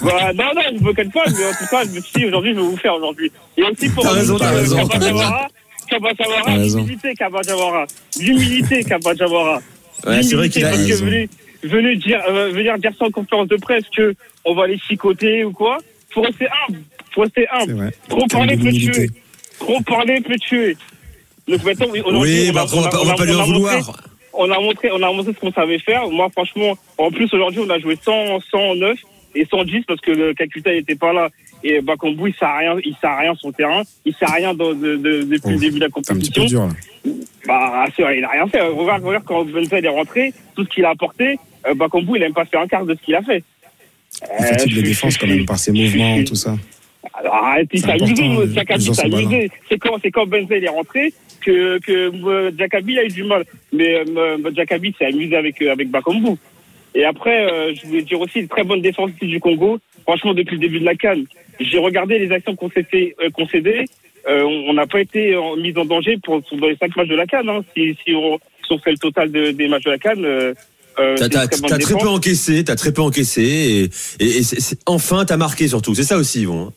Bah, 0.02 0.32
non, 0.34 0.44
non, 0.54 0.62
je 0.68 0.74
ne 0.74 0.78
boycotte 0.80 1.12
pas, 1.12 1.24
mais 1.26 1.44
en 1.44 1.52
tout 1.52 1.70
cas, 1.70 1.84
je 1.84 1.90
me 1.90 2.00
suis 2.00 2.12
dit, 2.14 2.26
aujourd'hui, 2.26 2.50
je 2.50 2.56
vais 2.56 2.66
vous 2.66 2.76
faire 2.76 2.94
aujourd'hui. 2.94 3.30
Et 3.56 3.62
aussi 3.62 3.88
pour 3.90 4.02
T'as 4.02 4.10
raison, 4.10 4.38
t'as 4.38 4.52
euh, 4.52 4.56
raison, 4.56 4.76
Kaba 4.76 4.88
t'as 4.88 4.98
raison. 4.98 5.18
Jawara, 5.18 5.48
Kaba 5.88 6.10
Jawara, 6.18 6.42
T'as 6.44 6.54
raison. 6.56 6.78
l'humilité, 6.78 7.14
Kaba 7.14 7.42
Jawara. 7.42 7.88
L'humilité. 8.18 9.62
Ouais, 10.04 10.22
c'est 10.22 10.34
vrai 10.34 10.48
qu'il 10.48 10.64
a 10.64 10.72
venez 11.62 11.96
dire, 11.96 12.20
euh, 12.28 12.50
venir 12.50 12.78
dire 12.78 12.92
ça 12.98 13.06
en 13.06 13.10
conférence 13.10 13.48
de 13.48 13.56
presse 13.56 13.84
que 13.94 14.14
on 14.44 14.54
va 14.54 14.66
les 14.66 14.78
chicoter 14.78 15.44
ou 15.44 15.52
quoi. 15.52 15.78
Faut 16.12 16.20
rester 16.22 16.46
humble. 16.68 16.80
Faut 17.12 17.20
rester 17.22 17.46
humble. 17.52 17.90
Trop 18.08 18.26
parler 18.26 18.56
peut 18.56 18.72
tuer. 18.72 19.10
Trop 19.58 19.80
parler 19.82 20.20
peut 20.20 20.36
tuer. 20.36 20.76
Donc 21.48 21.64
maintenant, 21.64 21.86
oui, 21.92 22.02
on 22.04 22.12
bah 22.52 22.64
on 22.72 22.80
va 22.80 22.86
on 22.86 22.90
pas- 22.90 23.00
on 23.00 23.04
va 23.04 23.12
a- 23.12 23.16
pas 23.16 23.24
lui 23.24 23.34
en 23.34 23.44
vouloir. 23.44 24.02
on 24.32 24.50
a 24.50 24.60
montré, 24.60 24.90
on 24.92 25.02
a 25.02 25.12
montré 25.12 25.32
ce 25.34 25.40
qu'on 25.40 25.52
savait 25.52 25.78
faire. 25.78 26.08
Moi, 26.08 26.28
franchement, 26.30 26.76
en 26.98 27.10
plus 27.10 27.32
aujourd'hui, 27.34 27.60
on 27.66 27.70
a 27.70 27.78
joué 27.78 27.98
100, 28.02 28.40
109 28.50 28.98
et 29.34 29.44
110 29.50 29.82
parce 29.86 30.00
que 30.00 30.10
le 30.12 30.34
Calcutta 30.34 30.70
n'était 30.72 30.94
pas 30.94 31.12
là. 31.12 31.28
Et 31.64 31.80
Bakambu, 31.80 32.30
il 32.30 32.34
sert 32.34 32.48
à 32.48 32.58
rien, 32.58 32.76
il 32.84 32.94
sert 33.00 33.10
à 33.10 33.18
rien 33.18 33.34
sur 33.36 33.48
le 33.48 33.54
terrain. 33.54 33.82
Il 34.04 34.14
sert 34.14 34.28
à 34.30 34.34
rien 34.34 34.52
dans- 34.54 34.72
de- 34.72 34.96
de- 34.96 35.22
depuis 35.22 35.50
le 35.52 35.58
début 35.58 35.78
de 35.78 35.84
la 35.84 35.88
C'est 36.02 36.12
un 36.12 36.16
petit 36.18 36.30
peu 36.30 36.40
compétition. 36.40 36.68
dur. 37.04 37.14
Bah, 37.46 37.84
c'est 37.96 38.02
vrai, 38.02 38.18
il 38.18 38.24
a 38.24 38.28
rien 38.30 38.46
fait. 38.46 38.60
Regarde, 38.60 39.04
regarde 39.04 39.24
quand 39.24 39.44
Benzema 39.44 39.78
est 39.80 39.88
rentré, 39.88 40.32
tout 40.54 40.64
ce 40.64 40.68
qu'il 40.68 40.84
a 40.84 40.90
apporté, 40.90 41.38
euh, 41.66 41.74
Bakambu, 41.74 42.12
il 42.16 42.20
même 42.20 42.32
pas 42.34 42.44
fait 42.44 42.56
un 42.56 42.66
quart 42.66 42.84
de 42.84 42.94
ce 42.94 43.04
qu'il 43.04 43.14
a 43.14 43.22
fait. 43.22 43.42
Il 44.38 44.44
fatigue 44.46 44.72
Euh, 44.72 44.76
les 44.76 44.82
défenses 44.82 45.18
quand 45.18 45.26
même 45.26 45.44
par 45.46 45.58
ses 45.58 45.72
mouvements, 45.72 46.22
tout 46.24 46.34
ça. 46.34 46.56
alors, 47.14 47.34
C'est 47.74 47.88
amusé, 47.90 48.22
malins. 48.28 48.40
amusé. 49.18 49.50
C'est 49.68 49.78
quand, 49.78 49.96
c'est 50.02 50.10
quand 50.10 50.26
Benzema 50.26 50.56
il 50.56 50.64
est 50.64 50.68
rentré 50.68 51.12
que, 51.44 51.78
que 51.80 52.12
euh, 52.28 52.50
Jakabi 52.56 52.98
a 52.98 53.04
eu 53.04 53.08
du 53.08 53.24
mal. 53.24 53.44
Mais 53.72 53.94
euh, 53.96 54.04
euh, 54.16 54.50
Jakabi 54.54 54.94
s'est 54.98 55.06
amusé 55.06 55.36
avec, 55.36 55.60
avec 55.62 55.90
Bakambu. 55.90 56.36
Et 56.94 57.04
après, 57.04 57.50
euh, 57.50 57.74
je 57.74 57.86
voulais 57.86 58.02
dire 58.02 58.20
aussi 58.20 58.40
une 58.40 58.48
très 58.48 58.64
bonne 58.64 58.80
défense 58.82 59.10
du 59.20 59.40
Congo. 59.40 59.78
Franchement, 60.02 60.34
depuis 60.34 60.56
le 60.56 60.60
début 60.60 60.80
de 60.80 60.84
la 60.84 60.94
Cannes, 60.94 61.24
j'ai 61.60 61.78
regardé 61.78 62.18
les 62.18 62.30
actions 62.32 62.54
qu'on 62.56 62.70
s'est 62.70 62.82
fait 62.84 63.14
euh, 63.22 63.30
concéder. 63.30 63.84
Euh, 64.28 64.42
on 64.44 64.72
n'a 64.74 64.86
pas 64.86 65.00
été 65.00 65.36
mis 65.58 65.76
en 65.76 65.84
danger 65.84 66.16
pour, 66.22 66.40
dans 66.52 66.68
les 66.68 66.76
cinq 66.76 66.94
matchs 66.96 67.08
de 67.08 67.16
la 67.16 67.26
Cannes. 67.26 67.48
Hein. 67.48 67.60
Si, 67.76 67.96
si, 68.04 68.14
on, 68.14 68.38
si 68.64 68.72
on 68.72 68.78
fait 68.78 68.92
le 68.92 68.98
total 68.98 69.32
de- 69.32 69.50
des 69.50 69.66
matchs 69.68 69.84
de 69.84 69.90
la 69.90 69.98
Cannes, 69.98 70.54
euh, 70.98 71.16
T'as 71.16 71.46
très 71.78 71.94
peu 71.96 72.08
encaissé, 72.08 72.64
t'as 72.64 72.76
très 72.76 72.92
peu 72.92 73.02
encaissé, 73.02 73.90
et, 74.20 74.24
et, 74.24 74.42
enfin 74.86 75.24
t'as 75.24 75.36
marqué 75.36 75.68
surtout. 75.68 75.94
C'est 75.94 76.02
ça 76.02 76.16
aussi, 76.16 76.42
Yvon. 76.42 76.68
hein. 76.68 76.72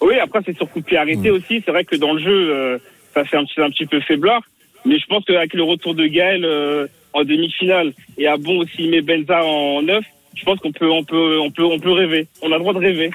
Oui, 0.00 0.14
après 0.18 0.40
c'est 0.46 0.56
sur 0.56 0.70
coup 0.70 0.80
de 0.80 0.84
pied 0.84 0.96
arrêté 0.96 1.30
aussi. 1.30 1.62
C'est 1.64 1.70
vrai 1.72 1.84
que 1.84 1.96
dans 1.96 2.12
le 2.12 2.22
jeu, 2.22 2.50
euh, 2.54 2.78
ça 3.14 3.24
fait 3.24 3.36
un 3.36 3.44
petit, 3.44 3.60
un 3.60 3.70
petit 3.70 3.86
peu 3.86 4.00
faiblard. 4.00 4.42
Mais 4.84 4.98
je 4.98 5.06
pense 5.06 5.24
qu'avec 5.24 5.54
le 5.54 5.64
retour 5.64 5.94
de 5.94 6.06
Gaël 6.06 6.44
euh, 6.44 6.86
en 7.12 7.24
demi-finale 7.24 7.92
et 8.16 8.28
à 8.28 8.36
bon 8.36 8.58
aussi 8.58 8.86
met 8.88 9.00
Benza 9.02 9.44
en 9.44 9.82
neuf, 9.82 10.04
je 10.36 10.44
pense 10.44 10.60
qu'on 10.60 10.70
peut, 10.70 10.88
on 10.88 11.02
peut, 11.02 11.38
on 11.40 11.50
peut, 11.50 11.64
on 11.64 11.80
peut 11.80 11.90
rêver. 11.90 12.28
On 12.42 12.52
a 12.52 12.54
le 12.54 12.60
droit 12.60 12.74
de 12.74 12.78
rêver. 12.78 13.10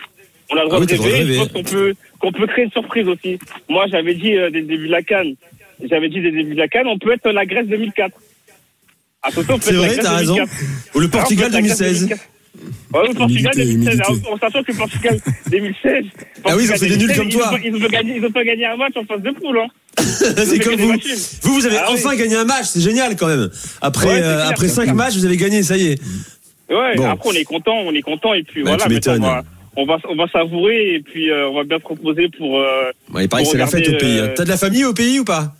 On 0.51 0.57
a 0.57 0.63
le 0.63 0.68
droit 0.68 0.80
Ah 0.80 0.81
oui, 0.81 0.88
de 0.88 0.96
droit 0.96 1.07
de 1.07 1.13
rêver. 1.13 1.34
Je 1.36 1.39
pense 1.39 1.51
qu'on 1.54 1.63
peut, 1.63 1.94
qu'on 2.19 2.31
peut 2.34 2.48
créer 2.48 2.66
une 2.66 2.72
surprise 2.72 3.07
aussi. 3.07 3.39
Moi, 3.69 3.86
j'avais 3.89 4.13
dit 4.13 4.31
dès 4.31 4.50
le 4.50 4.62
début 4.63 4.88
de 4.88 4.92
la 4.92 5.04
Cannes, 5.04 5.36
j'avais 5.89 6.10
dit 6.10 6.19
dès 6.19 6.31
le 6.31 6.38
début 6.44 6.54
de 6.56 6.60
la 6.60 6.68
Cannes, 6.68 6.88
on 6.88 6.98
peut 6.98 7.13
être 7.13 7.30
la 7.31 7.46
Grèce 7.46 7.68
2004. 7.68 8.13
Attention, 9.24 9.56
on 9.56 9.60
C'est 9.62 9.74
vrai, 9.74 9.98
t'as 9.98 10.18
raison. 10.18 10.36
2004. 10.36 10.62
Ou 10.96 11.00
le 11.00 11.06
Ah, 11.06 11.18
Portugal 11.18 11.48
on 11.48 11.52
peut 11.52 11.58
être 11.58 11.62
la 11.62 11.68
Grèce 11.68 11.80
2016. 11.80 12.00
2004. 12.08 12.22
Ouais, 12.94 13.08
le 13.08 13.14
Portugal 13.14 13.52
Humilité, 13.56 13.64
2016. 13.64 13.74
humilité. 13.74 14.04
Alors, 14.04 14.34
En 14.34 14.38
sachant 14.40 14.64
que 14.64 14.72
le 14.72 14.78
Portugal 14.78 15.20
2016. 15.50 16.06
Ah 16.46 16.56
oui, 16.56 16.64
ils 16.66 16.72
ont 16.72 16.75
fait 16.75 16.88
des 16.88 16.98
nuls 16.98 17.08
2016, 17.08 17.18
comme 17.18 17.30
toi. 17.30 17.60
Ils 17.64 17.75
ont 17.75 17.80
pas 17.80 18.44
gagné, 18.44 18.68
pas 18.68 18.74
un 18.74 18.78
match 18.78 18.94
en 18.96 19.06
phase 19.06 19.22
de 19.22 19.31
poule, 19.31 19.58
hein. 19.60 19.68
c'est 19.98 20.60
comme 20.60 20.75
vous. 20.75 20.94
Vous, 21.42 21.54
vous 21.54 21.66
avez 21.66 21.78
Ah 21.78 21.86
oui. 21.90 21.96
enfin 22.04 22.16
gagné 22.16 22.36
un 22.36 22.46
match, 22.46 22.66
c'est 22.66 22.81
génial 22.81 23.16
quand 23.16 23.28
même. 23.28 23.50
Après, 23.81 24.08
Ouais, 24.08 24.22
euh, 24.22 24.48
après 24.48 24.68
c'est 24.68 24.75
cinq 24.75 24.84
clair. 24.84 24.96
matchs, 24.96 25.16
vous 25.16 25.25
avez 25.25 25.38
gagné, 25.38 25.64
ça 25.64 25.78
y 25.78 25.88
est. 25.94 26.02
Ouais, 26.70 26.96
Bon. 26.96 27.10
après 27.10 27.30
on 27.30 27.34
est 27.34 27.44
content, 27.44 27.75
on 27.86 27.94
est 27.94 28.02
content 28.02 28.34
et 28.34 28.44
puis 28.44 28.64
Bah, 28.64 28.72
voilà, 28.72 28.86
tu 28.86 28.90
on 28.92 28.94
m'étonnes. 28.96 29.22
va, 29.22 29.44
on 29.75 29.86
va, 29.86 29.98
on 30.10 30.16
va 30.16 30.28
savourer 30.28 30.96
et 30.96 31.00
puis 31.00 31.30
euh, 31.30 31.48
on 31.50 31.56
va 31.56 31.64
bien 31.64 31.78
se 31.80 31.86
reposer 31.88 32.28
pour. 32.38 32.60
euh, 32.60 32.92
Ouais, 33.14 33.24
il 33.25 33.30
paraît 33.30 33.44
que 33.44 33.50
c'est 33.50 33.58
la 33.58 33.68
fête 33.68 33.88
au 33.88 33.98
pays. 33.98 34.20
hein. 34.20 34.24
euh, 34.24 34.34
T'as 34.36 34.44
de 34.46 34.50
la 34.50 34.58
famille 34.58 34.86
au 34.86 34.94
pays 34.94 35.20
ou 35.20 35.24
pas? 35.25 35.54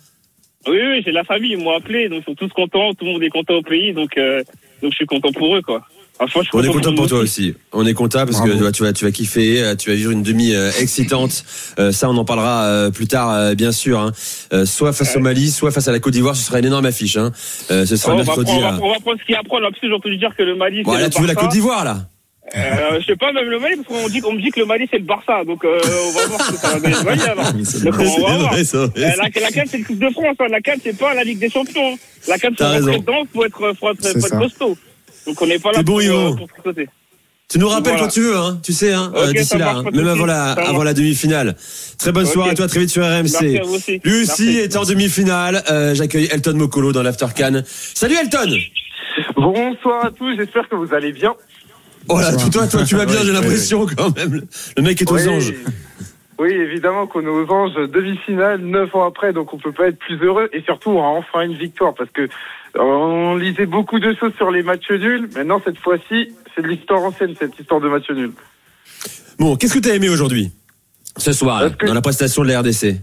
Oui, 0.66 0.78
oui, 0.80 1.02
j'ai 1.04 1.12
la 1.12 1.24
famille, 1.24 1.52
ils 1.52 1.58
m'ont 1.58 1.76
appelé, 1.76 2.08
donc 2.08 2.20
ils 2.22 2.24
sont 2.24 2.34
tous 2.34 2.48
contents, 2.48 2.94
tout 2.94 3.04
le 3.04 3.12
monde 3.12 3.22
est 3.22 3.28
content 3.28 3.54
au 3.54 3.62
pays, 3.62 3.92
donc 3.92 4.16
euh, 4.16 4.42
donc 4.82 4.92
je 4.92 4.96
suis 4.96 5.06
content 5.06 5.30
pour 5.32 5.54
eux, 5.56 5.62
quoi. 5.62 5.82
Enfin, 6.20 6.40
je 6.42 6.46
suis 6.48 6.50
On 6.56 6.62
est 6.62 6.68
content 6.68 6.94
pour 6.94 7.08
toi 7.08 7.18
aussi. 7.18 7.48
aussi. 7.50 7.54
On 7.72 7.84
est 7.84 7.92
content 7.92 8.20
parce 8.24 8.40
que 8.40 8.46
Bravo. 8.46 8.58
tu 8.58 8.62
vas, 8.64 8.70
tu 8.72 8.82
vas, 8.84 8.92
tu 8.92 9.04
vas 9.04 9.10
kiffer, 9.10 9.62
euh, 9.62 9.74
tu 9.74 9.90
vas 9.90 9.96
vivre 9.96 10.12
une 10.12 10.22
demi 10.22 10.54
euh, 10.54 10.70
excitante. 10.80 11.44
Euh, 11.80 11.90
ça, 11.90 12.08
on 12.08 12.16
en 12.16 12.24
parlera 12.24 12.62
euh, 12.66 12.90
plus 12.92 13.08
tard, 13.08 13.30
euh, 13.32 13.54
bien 13.56 13.72
sûr. 13.72 13.98
hein. 13.98 14.12
Euh, 14.52 14.64
soit 14.64 14.92
face 14.92 15.16
au 15.16 15.20
Mali, 15.20 15.50
soit 15.50 15.72
face 15.72 15.88
à 15.88 15.92
la 15.92 15.98
Côte 15.98 16.12
d'Ivoire, 16.12 16.36
ce 16.36 16.44
sera 16.44 16.60
une 16.60 16.66
énorme 16.66 16.86
affiche. 16.86 17.16
Hein. 17.16 17.32
Euh, 17.72 17.84
ce 17.84 17.96
sera 17.96 18.12
Oh, 18.12 18.14
on, 18.14 18.18
va 18.18 18.24
mercredi. 18.24 18.52
prendre, 18.52 18.64
on, 18.64 18.70
va, 18.70 18.70
là. 18.70 18.78
on 18.84 18.92
va 18.92 19.00
prendre 19.00 19.18
ce 19.20 19.24
qu'il 19.26 19.32
y 19.32 19.36
a 19.36 19.40
à 19.40 19.42
prendre. 19.42 19.66
En 19.66 19.70
plus, 19.72 19.88
j'ai 19.88 19.92
entendu 19.92 20.16
dire 20.16 20.36
que 20.36 20.42
le 20.44 20.54
Mali, 20.54 20.76
c'est 20.78 20.82
Voilà, 20.84 21.04
le 21.06 21.10
tu 21.10 21.20
veux 21.20 21.26
la. 21.26 21.34
Côte 21.34 21.50
d'Ivoire 21.50 21.84
là 21.84 22.06
Euh, 22.54 23.00
je 23.00 23.06
sais 23.06 23.16
pas, 23.16 23.32
même 23.32 23.48
le 23.48 23.58
Mali, 23.58 23.76
parce 23.76 23.88
qu'on 23.88 24.08
dit, 24.08 24.20
on 24.24 24.32
me 24.32 24.40
dit 24.40 24.50
que 24.50 24.60
le 24.60 24.66
Mali, 24.66 24.86
c'est 24.90 24.98
le 24.98 25.04
Barça. 25.04 25.44
Donc, 25.44 25.64
euh, 25.64 25.80
on 25.82 26.10
va 26.12 26.26
voir 26.26 26.40
ce 26.46 26.52
que 26.52 26.56
ça 26.58 26.68
va 26.68 26.80
donner 26.80 26.94
le 26.94 27.02
Mali, 27.04 27.22
alors. 27.22 27.52
Oui, 27.54 27.64
c'est 27.64 27.84
Donc, 27.84 27.94
vrai. 27.94 28.06
on 28.06 28.26
va 28.26 28.36
voir. 28.38 28.52
vrai, 28.52 28.64
c'est 28.64 28.76
vrai. 28.76 28.88
Euh, 28.98 29.10
la, 29.16 29.40
la 29.40 29.50
CAN, 29.50 29.62
c'est 29.66 29.78
le 29.78 29.84
Coupe 29.84 29.98
de 29.98 30.10
France. 30.10 30.36
Hein. 30.38 30.46
La 30.50 30.60
CAN, 30.60 30.72
c'est 30.82 30.96
pas 30.98 31.14
la 31.14 31.24
Ligue 31.24 31.38
des 31.38 31.48
Champions. 31.48 31.98
La 32.28 32.38
CAN, 32.38 32.48
faut 32.50 32.54
T'as 32.58 32.74
rentrer 32.78 32.98
dedans, 32.98 33.22
faut 33.32 33.44
être, 33.46 33.72
faut 33.80 33.90
être, 33.90 33.98
C'est 34.02 34.20
faut 34.20 34.26
être 34.26 34.38
costaud. 34.38 34.76
Donc, 35.26 35.40
on 35.40 35.46
n'est 35.46 35.58
pas 35.58 35.70
là 35.72 35.78
C'est 35.78 35.84
bon, 35.84 35.98
pour, 35.98 36.00
euh, 36.18 36.36
pour 36.36 36.48
tricoter. 36.48 36.88
Tu 37.48 37.58
nous 37.58 37.68
rappelles 37.68 37.92
Voilà. 37.92 38.02
quand 38.06 38.12
tu 38.12 38.20
veux, 38.20 38.36
hein, 38.36 38.58
tu 38.62 38.72
sais, 38.72 38.92
hein, 38.92 39.12
euh, 39.16 39.32
d'ici 39.32 39.56
là, 39.58 39.76
hein, 39.76 39.84
même 39.92 40.08
avant 40.08 40.26
la, 40.26 40.52
avant 40.52 40.82
la 40.82 40.92
demi-finale. 40.94 41.54
Très 41.98 42.10
bonne 42.12 42.26
soirée 42.26 42.50
à 42.50 42.54
toi, 42.54 42.66
très 42.68 42.80
vite 42.80 42.90
sur 42.90 43.02
RMC. 43.04 43.22
Merci 43.22 43.58
à 43.58 43.62
vous 43.64 43.74
aussi. 43.74 44.00
Lui 44.04 44.22
aussi 44.22 44.44
Merci. 44.44 44.58
est 44.58 44.76
en 44.76 44.84
demi-finale. 44.84 45.62
Euh, 45.70 45.94
J'accueille 45.94 46.28
Elton 46.30 46.54
Mokolo 46.56 46.92
dans 46.92 47.02
l'After 47.02 47.26
Can. 47.36 47.62
Salut 47.66 48.16
Elton 48.20 48.50
Bonsoir 49.36 50.06
à 50.06 50.10
tous, 50.10 50.34
j'espère 50.36 50.68
que 50.68 50.74
vous 50.74 50.92
allez 50.94 51.12
bien. 51.12 51.34
Oh 52.08 52.18
là, 52.20 52.32
toi, 52.50 52.66
toi, 52.66 52.84
tu 52.84 52.94
vas 52.96 53.06
bien, 53.06 53.22
j'ai 53.24 53.32
l'impression 53.32 53.86
quand 53.86 54.14
même. 54.16 54.42
Le 54.76 54.82
mec 54.82 55.00
est 55.00 55.10
aux 55.10 55.14
Oui. 55.16 55.28
anges. 55.28 55.54
Oui, 56.38 56.52
évidemment 56.52 57.06
qu'on 57.06 57.22
est 57.22 57.28
aux 57.28 57.48
anges 57.50 57.74
demi-finale, 57.90 58.60
neuf 58.60 58.94
ans 58.94 59.06
après, 59.06 59.32
donc 59.32 59.54
on 59.54 59.58
peut 59.58 59.72
pas 59.72 59.86
être 59.88 59.98
plus 59.98 60.16
heureux. 60.16 60.48
Et 60.52 60.62
surtout, 60.62 60.90
on 60.90 61.00
a 61.02 61.06
enfin 61.06 61.42
une 61.42 61.54
victoire 61.56 61.94
parce 61.94 62.10
que 62.10 62.22
euh, 62.22 62.28
on 62.80 63.36
lisait 63.36 63.66
beaucoup 63.66 64.00
de 64.00 64.12
choses 64.18 64.32
sur 64.36 64.50
les 64.50 64.62
matchs 64.64 64.90
nuls. 64.90 65.28
Maintenant, 65.36 65.62
cette 65.64 65.78
fois-ci, 65.78 66.32
c'est 66.54 66.62
de 66.62 66.66
l'histoire 66.68 67.02
ancienne, 67.02 67.34
cette 67.38 67.58
histoire 67.58 67.80
de 67.80 67.88
match 67.88 68.10
nul. 68.10 68.32
Bon, 69.38 69.54
qu'est-ce 69.56 69.74
que 69.74 69.78
t'as 69.78 69.94
aimé 69.94 70.08
aujourd'hui 70.08 70.50
Ce 71.16 71.32
soir, 71.32 71.60
là, 71.60 71.66
Est-ce 71.68 71.76
que- 71.76 71.86
dans 71.86 71.94
la 71.94 72.02
prestation 72.02 72.42
de 72.42 72.48
la 72.48 72.60
RDC 72.60 72.96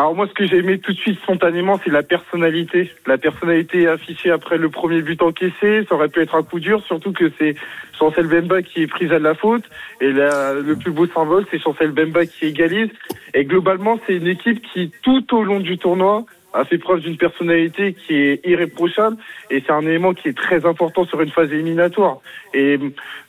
Alors 0.00 0.14
moi, 0.14 0.26
ce 0.26 0.32
que 0.32 0.46
j'ai 0.46 0.56
aimé 0.56 0.78
tout 0.78 0.94
de 0.94 0.98
suite 0.98 1.20
spontanément, 1.20 1.78
c'est 1.84 1.90
la 1.90 2.02
personnalité. 2.02 2.90
La 3.06 3.18
personnalité 3.18 3.86
affichée 3.86 4.30
après 4.30 4.56
le 4.56 4.70
premier 4.70 5.02
but 5.02 5.20
encaissé, 5.20 5.84
ça 5.86 5.94
aurait 5.94 6.08
pu 6.08 6.22
être 6.22 6.34
un 6.36 6.42
coup 6.42 6.58
dur, 6.58 6.82
surtout 6.86 7.12
que 7.12 7.30
c'est 7.38 7.54
Chancel 7.98 8.26
Bemba 8.26 8.62
qui 8.62 8.80
est 8.80 8.86
prise 8.86 9.12
à 9.12 9.18
la 9.18 9.34
faute. 9.34 9.64
Et 10.00 10.10
le 10.10 10.74
plus 10.76 10.90
beau 10.90 11.06
symbole, 11.06 11.44
c'est 11.50 11.58
Chancel 11.58 11.90
Bemba 11.90 12.24
qui 12.24 12.46
égalise. 12.46 12.88
Et 13.34 13.44
globalement, 13.44 14.00
c'est 14.06 14.14
une 14.14 14.28
équipe 14.28 14.62
qui, 14.72 14.90
tout 15.02 15.36
au 15.36 15.44
long 15.44 15.60
du 15.60 15.76
tournoi, 15.76 16.24
a 16.52 16.64
fait 16.64 16.78
preuve 16.78 17.00
d'une 17.00 17.16
personnalité 17.16 17.94
qui 17.94 18.14
est 18.14 18.46
irréprochable 18.46 19.16
et 19.50 19.62
c'est 19.64 19.72
un 19.72 19.82
élément 19.82 20.14
qui 20.14 20.28
est 20.28 20.36
très 20.36 20.66
important 20.66 21.04
sur 21.04 21.20
une 21.20 21.30
phase 21.30 21.52
éliminatoire. 21.52 22.18
Et 22.54 22.78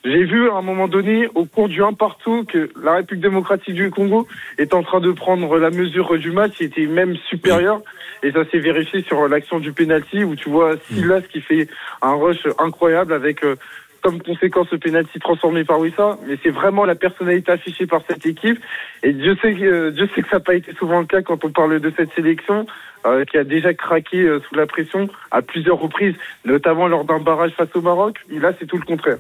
j'ai 0.04 0.24
vu 0.24 0.50
à 0.50 0.56
un 0.56 0.62
moment 0.62 0.88
donné, 0.88 1.28
au 1.36 1.46
cours 1.46 1.70
du 1.70 1.84
1 1.84 1.94
partout, 1.94 2.44
que 2.46 2.70
la 2.82 2.96
République 2.96 3.22
démocratique 3.24 3.76
du 3.76 3.92
Congo 3.92 4.28
est 4.58 4.74
en 4.74 4.82
train 4.84 5.00
de 5.00 5.12
prendre 5.12 5.58
la 5.60 5.70
mesure 5.70 6.18
du 6.18 6.32
match, 6.32 6.54
qui 6.54 6.64
était 6.64 6.88
même 6.88 7.16
supérieur. 7.30 7.82
Et 8.24 8.32
ça 8.32 8.44
s'est 8.50 8.60
vérifié 8.60 9.02
sur 9.04 9.28
l'action 9.28 9.60
du 9.60 9.74
penalty 9.74 10.24
où 10.24 10.36
tu 10.36 10.50
vois 10.50 10.76
Silas 10.88 11.22
qui 11.22 11.42
fait 11.42 11.68
un 12.02 12.14
rush 12.14 12.46
incroyable 12.60 13.14
avec 13.14 13.44
euh, 13.44 13.56
comme 14.02 14.22
conséquence 14.22 14.68
le 14.72 14.80
penalty 14.80 15.20
transformé 15.20 15.64
par 15.64 15.80
Wissa, 15.80 16.18
mais 16.28 16.36
c'est 16.42 16.50
vraiment 16.50 16.86
la 16.86 16.96
personnalité 16.96 17.52
affichée 17.52 17.86
par 17.86 18.02
cette 18.08 18.26
équipe. 18.26 18.60
Et 19.04 19.14
Dieu 19.14 19.36
sait, 19.42 19.54
que- 19.54 19.64
euh, 19.64 19.92
Dieu 19.92 20.08
sait 20.16 20.22
que 20.24 20.30
ça 20.30 20.38
n'a 20.38 20.40
pas 20.40 20.56
été 20.56 20.74
souvent 20.74 21.00
le 21.02 21.06
cas 21.06 21.22
quand 21.22 21.44
on 21.46 21.52
parle 21.52 21.80
de 21.80 21.94
cette 21.96 22.12
sélection, 22.14 22.66
euh, 23.06 23.26
qui 23.26 23.38
a 23.38 23.44
déjà 23.44 23.74
craqué 23.74 24.18
euh, 24.18 24.40
sous 24.48 24.56
la 24.56 24.66
pression 24.68 25.10
à 25.32 25.42
plusieurs 25.42 25.80
reprises, 25.80 26.16
notamment 26.46 26.88
lors 26.88 27.06
d'un 27.06 27.20
barrage 27.20 27.52
face 27.58 27.70
au 27.76 27.82
Maroc. 27.82 28.18
Et 28.32 28.40
là, 28.40 28.52
c'est 28.60 28.66
tout 28.66 28.78
le 28.78 28.86
contraire. 28.86 29.18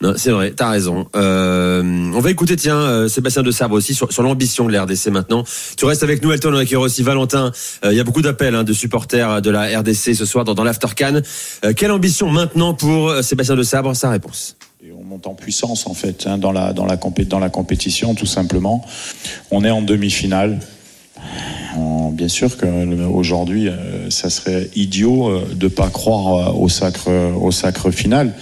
Non, 0.00 0.12
c'est 0.16 0.30
vrai, 0.30 0.52
t'as 0.52 0.70
raison. 0.70 1.08
Euh, 1.16 1.82
on 1.82 2.20
va 2.20 2.30
écouter, 2.30 2.54
tiens, 2.54 2.76
euh, 2.78 3.08
Sébastien 3.08 3.42
de 3.42 3.50
Sabre 3.50 3.74
aussi 3.74 3.94
sur, 3.94 4.12
sur 4.12 4.22
l'ambition 4.22 4.64
de 4.66 4.72
la 4.72 4.84
RDC 4.84 5.08
maintenant. 5.08 5.42
Tu 5.76 5.84
restes 5.86 6.04
avec 6.04 6.22
nous, 6.22 6.30
Elton, 6.30 6.54
on 6.54 6.76
aussi 6.78 7.02
Valentin. 7.02 7.50
Euh, 7.84 7.90
Il 7.90 7.96
y 7.96 8.00
a 8.00 8.04
beaucoup 8.04 8.22
d'appels 8.22 8.54
hein, 8.54 8.62
de 8.62 8.72
supporters 8.72 9.42
de 9.42 9.50
la 9.50 9.76
RDC 9.80 10.14
ce 10.14 10.24
soir 10.24 10.44
dans, 10.44 10.54
dans 10.54 10.62
l'Aftercan. 10.62 11.20
Euh, 11.64 11.72
quelle 11.76 11.90
ambition 11.90 12.30
maintenant 12.30 12.74
pour 12.74 13.08
euh, 13.08 13.22
Sébastien 13.22 13.56
de 13.56 13.64
Sabre 13.64 13.92
Sa 13.94 14.10
réponse. 14.10 14.56
Et 14.86 14.92
on 14.92 15.02
monte 15.02 15.26
en 15.26 15.34
puissance 15.34 15.88
en 15.88 15.94
fait 15.94 16.28
hein, 16.28 16.38
dans 16.38 16.52
la 16.52 16.72
dans 16.72 16.86
la 16.86 16.96
compé- 16.96 17.26
dans 17.26 17.40
la 17.40 17.50
compétition 17.50 18.14
tout 18.14 18.24
simplement. 18.26 18.86
On 19.50 19.64
est 19.64 19.70
en 19.70 19.82
demi-finale. 19.82 20.60
En- 21.76 22.10
Bien 22.10 22.28
sûr 22.28 22.56
que 22.56 22.66
le- 22.66 23.06
aujourd'hui, 23.06 23.68
euh, 23.68 24.10
ça 24.10 24.28
serait 24.30 24.68
idiot 24.74 25.28
euh, 25.28 25.46
de 25.54 25.68
pas 25.68 25.88
croire 25.88 26.48
euh, 26.48 26.52
au 26.58 26.68
sacre 26.68 27.08
au 27.40 27.50
sacre 27.52 27.90
final. 27.92 28.32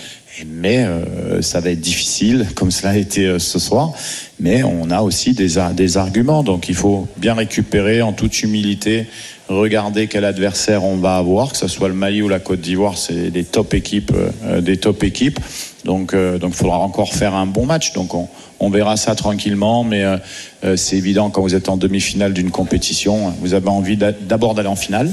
Mais 0.47 0.85
euh, 0.85 1.41
ça 1.43 1.61
va 1.61 1.71
être 1.71 1.81
difficile, 1.81 2.47
comme 2.55 2.71
cela 2.71 2.91
a 2.91 2.97
été 2.97 3.27
euh, 3.27 3.39
ce 3.39 3.59
soir. 3.59 3.93
Mais 4.41 4.63
on 4.63 4.91
a 4.91 5.01
aussi 5.03 5.33
des 5.35 5.59
arguments, 5.99 6.43
donc 6.43 6.69
il 6.69 6.75
faut 6.75 7.07
bien 7.19 7.35
récupérer 7.35 8.03
en 8.03 8.13
toute 8.13 8.43
humilité, 8.43 9.07
regarder 9.49 10.07
quel 10.09 10.25
adversaire 10.25 10.85
on 10.85 10.97
va 10.97 11.17
avoir, 11.17 11.53
que 11.53 11.57
ce 11.57 11.69
soit 11.69 11.89
le 11.89 11.95
Mali 11.95 12.23
ou 12.23 12.29
la 12.29 12.41
Côte 12.41 12.61
d'Ivoire, 12.61 12.97
c'est 12.99 13.31
des 13.31 13.45
top 13.45 13.75
équipes, 13.75 14.13
euh, 14.45 14.61
des 14.61 14.77
top 14.77 15.03
équipes. 15.05 15.39
Donc, 15.85 16.15
euh, 16.15 16.39
donc, 16.39 16.53
il 16.55 16.57
faudra 16.57 16.79
encore 16.79 17.13
faire 17.15 17.35
un 17.35 17.47
bon 17.47 17.65
match. 17.67 17.93
Donc, 17.93 18.13
on, 18.15 18.29
on 18.59 18.71
verra 18.71 18.97
ça 18.97 19.15
tranquillement, 19.15 19.85
mais 19.85 20.03
euh, 20.05 20.17
euh, 20.65 20.77
c'est 20.77 20.97
évident 20.97 21.31
quand 21.31 21.43
vous 21.43 21.55
êtes 21.55 21.69
en 21.69 21.77
demi-finale 21.77 22.33
d'une 22.33 22.51
compétition, 22.51 23.33
vous 23.41 23.55
avez 23.55 23.69
envie 23.69 23.97
d'a- 23.97 24.13
d'abord 24.13 24.55
d'aller 24.55 24.69
en 24.69 24.77
finale. 24.77 25.13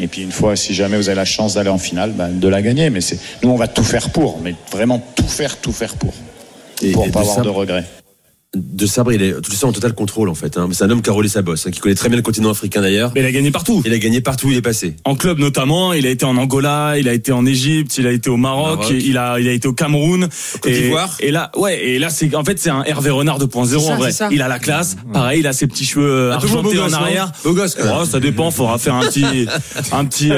Et 0.00 0.06
puis 0.06 0.22
une 0.22 0.32
fois, 0.32 0.56
si 0.56 0.72
jamais 0.72 0.96
vous 0.96 1.08
avez 1.08 1.16
la 1.16 1.24
chance 1.26 1.54
d'aller 1.54 1.68
en 1.68 1.76
finale, 1.76 2.12
ben, 2.12 2.28
de 2.28 2.48
la 2.48 2.62
gagner. 2.62 2.88
Mais 2.88 3.00
nous, 3.42 3.50
on 3.50 3.56
va 3.56 3.68
tout 3.68 3.84
faire 3.84 4.08
pour, 4.10 4.38
mais 4.42 4.54
vraiment 4.72 5.02
tout 5.14 5.26
faire, 5.28 5.58
tout 5.58 5.72
faire 5.72 5.94
pour, 5.96 6.14
Et- 6.80 6.92
pour 6.92 7.04
et 7.04 7.10
pas 7.10 7.20
avoir 7.20 7.42
de 7.42 7.48
regrets. 7.50 7.84
De 8.52 8.84
Sabre, 8.84 9.12
il 9.12 9.22
est 9.22 9.40
tout 9.42 9.52
ça 9.52 9.68
en 9.68 9.72
total 9.72 9.92
contrôle 9.94 10.28
en 10.28 10.34
fait. 10.34 10.58
Hein. 10.58 10.68
C'est 10.72 10.82
un 10.82 10.90
homme 10.90 11.02
qui 11.02 11.08
a 11.10 11.12
roulé 11.12 11.28
sa 11.28 11.40
bosse, 11.40 11.68
hein, 11.68 11.70
qui 11.70 11.78
connaît 11.78 11.94
très 11.94 12.08
bien 12.08 12.16
le 12.16 12.22
continent 12.22 12.50
africain 12.50 12.80
d'ailleurs. 12.80 13.12
Mais 13.14 13.20
il 13.20 13.26
a 13.26 13.30
gagné 13.30 13.52
partout. 13.52 13.80
Il 13.86 13.92
a 13.92 13.98
gagné 13.98 14.20
partout 14.20 14.48
où 14.48 14.50
il 14.50 14.56
est 14.56 14.62
passé. 14.62 14.96
En 15.04 15.14
club 15.14 15.38
notamment, 15.38 15.92
il 15.92 16.04
a 16.04 16.10
été 16.10 16.24
en 16.24 16.36
Angola, 16.36 16.98
il 16.98 17.08
a 17.08 17.12
été 17.12 17.30
en 17.30 17.46
Égypte, 17.46 17.96
il 17.98 18.08
a 18.08 18.10
été 18.10 18.28
au 18.28 18.36
Maroc, 18.36 18.80
Maroc. 18.80 18.96
il 19.04 19.16
a 19.18 19.38
il 19.38 19.46
a 19.46 19.52
été 19.52 19.68
au 19.68 19.72
Cameroun, 19.72 20.28
Côte 20.60 20.72
et, 20.72 20.82
d'Ivoire. 20.82 21.14
et 21.20 21.30
là 21.30 21.52
ouais 21.56 21.78
et 21.80 22.00
là 22.00 22.10
c'est 22.10 22.34
en 22.34 22.42
fait 22.42 22.58
c'est 22.58 22.70
un 22.70 22.82
Hervé 22.82 23.10
Renard 23.10 23.38
2.0 23.38 23.66
C'est 23.68 23.78
ça, 23.78 23.92
en 23.92 23.96
vrai. 23.96 24.10
Il 24.32 24.42
a 24.42 24.48
la 24.48 24.58
classe, 24.58 24.96
pareil, 25.12 25.40
il 25.40 25.46
a 25.46 25.52
ses 25.52 25.68
petits 25.68 25.84
cheveux 25.84 26.32
Un 26.32 26.40
peu 26.40 26.48
beau 26.48 26.56
argentés 26.56 26.76
gosse, 26.76 26.92
en 26.92 26.96
arrière. 26.96 27.30
Beau 27.44 27.52
gosse, 27.52 27.78
même. 27.78 27.94
Oh, 28.00 28.04
ça 28.04 28.18
dépend, 28.18 28.50
faudra 28.50 28.78
faire 28.78 28.96
un 28.96 29.06
petit 29.06 29.46
un 29.92 30.04
petit 30.06 30.32